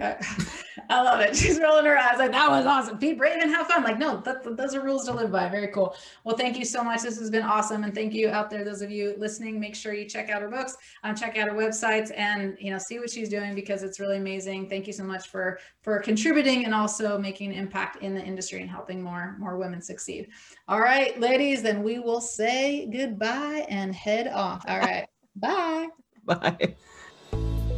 I 0.90 1.02
love 1.02 1.20
it. 1.20 1.34
She's 1.34 1.58
rolling 1.58 1.87
her 1.87 1.96
eyes 1.96 2.18
like 2.18 2.32
that 2.32 2.50
was 2.50 2.66
awesome. 2.66 2.98
Be 2.98 3.14
brave 3.14 3.38
and 3.40 3.50
have 3.50 3.66
fun. 3.68 3.82
Like, 3.82 3.98
no, 3.98 4.20
that, 4.20 4.44
those 4.56 4.74
are 4.74 4.82
rules 4.82 5.06
to 5.06 5.14
live 5.14 5.32
by. 5.32 5.48
Very 5.48 5.68
cool. 5.68 5.96
Well, 6.24 6.37
thank 6.37 6.58
you 6.58 6.66
so 6.66 6.84
much. 6.84 7.00
This 7.00 7.18
has 7.18 7.30
been 7.30 7.42
awesome. 7.42 7.84
And 7.84 7.94
thank 7.94 8.12
you 8.12 8.28
out 8.28 8.50
there, 8.50 8.64
those 8.64 8.82
of 8.82 8.90
you 8.90 9.14
listening. 9.16 9.58
Make 9.58 9.76
sure 9.76 9.94
you 9.94 10.04
check 10.04 10.28
out 10.28 10.42
her 10.42 10.50
books, 10.50 10.76
um, 11.04 11.14
check 11.14 11.38
out 11.38 11.48
her 11.48 11.54
websites, 11.54 12.12
and 12.14 12.56
you 12.60 12.70
know, 12.70 12.76
see 12.76 12.98
what 12.98 13.08
she's 13.08 13.30
doing 13.30 13.54
because 13.54 13.82
it's 13.82 13.98
really 13.98 14.18
amazing. 14.18 14.68
Thank 14.68 14.87
you 14.87 14.92
so 14.92 15.04
much 15.04 15.28
for 15.28 15.58
for 15.80 16.00
contributing 16.00 16.66
and 16.66 16.74
also 16.74 17.16
making 17.16 17.52
an 17.52 17.58
impact 17.58 18.02
in 18.02 18.14
the 18.14 18.22
industry 18.22 18.60
and 18.60 18.70
helping 18.70 19.00
more 19.02 19.37
more 19.38 19.56
women 19.56 19.80
succeed. 19.80 20.28
All 20.68 20.80
right, 20.80 21.18
ladies, 21.18 21.62
then 21.62 21.82
we 21.82 21.98
will 21.98 22.20
say 22.20 22.87
goodbye 22.92 23.64
and 23.70 23.94
head 23.94 24.28
off. 24.28 24.64
All 24.68 24.78
right. 24.78 25.06
Bye. 25.37 25.88
Bye. 26.24 26.76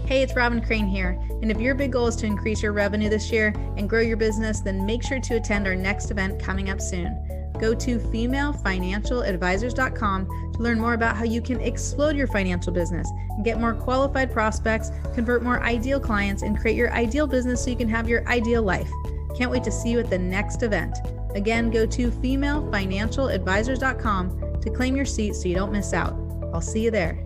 Hey, 0.07 0.23
it's 0.23 0.35
Robin 0.37 0.65
Crane 0.65 0.87
here. 0.87 1.21
And 1.43 1.51
if 1.51 1.61
your 1.61 1.75
big 1.75 1.91
goal 1.91 2.07
is 2.07 2.15
to 2.17 2.27
increase 2.27 2.63
your 2.63 2.71
revenue 2.71 3.09
this 3.09 3.33
year 3.33 3.53
and 3.77 3.91
grow 3.91 4.01
your 4.01 4.17
business, 4.17 4.61
then 4.61 4.87
make 4.87 5.03
sure 5.03 5.19
to 5.19 5.35
attend 5.35 5.67
our 5.67 5.75
next 5.75 6.13
event 6.13 6.41
coming 6.41 6.71
up 6.71 6.81
soon. 6.81 7.53
Go 7.59 7.75
to 7.75 7.99
femalefinancialadvisors.com 7.99 10.53
to 10.53 10.63
learn 10.63 10.79
more 10.79 10.95
about 10.95 11.17
how 11.17 11.25
you 11.25 11.43
can 11.43 11.61
explode 11.61 12.15
your 12.15 12.29
financial 12.29 12.73
business 12.73 13.11
and 13.31 13.45
get 13.45 13.59
more 13.59 13.75
qualified 13.75 14.31
prospects, 14.31 14.93
convert 15.13 15.43
more 15.43 15.61
ideal 15.65 15.99
clients, 15.99 16.43
and 16.43 16.57
create 16.57 16.77
your 16.77 16.93
ideal 16.93 17.27
business 17.27 17.65
so 17.65 17.71
you 17.71 17.77
can 17.77 17.89
have 17.89 18.09
your 18.09 18.25
ideal 18.29 18.63
life. 18.63 18.89
Can't 19.37 19.51
wait 19.51 19.65
to 19.65 19.73
see 19.73 19.91
you 19.91 19.99
at 19.99 20.09
the 20.09 20.19
next 20.19 20.63
event. 20.63 20.97
Again, 21.35 21.69
go 21.69 21.85
to 21.85 22.13
femalefinancialadvisors.com 22.13 24.61
to 24.61 24.71
claim 24.71 24.95
your 24.95 25.05
seat 25.05 25.35
so 25.35 25.49
you 25.49 25.57
don't 25.57 25.73
miss 25.73 25.93
out. 25.93 26.13
I'll 26.55 26.61
see 26.61 26.85
you 26.85 26.93
there. 26.93 27.26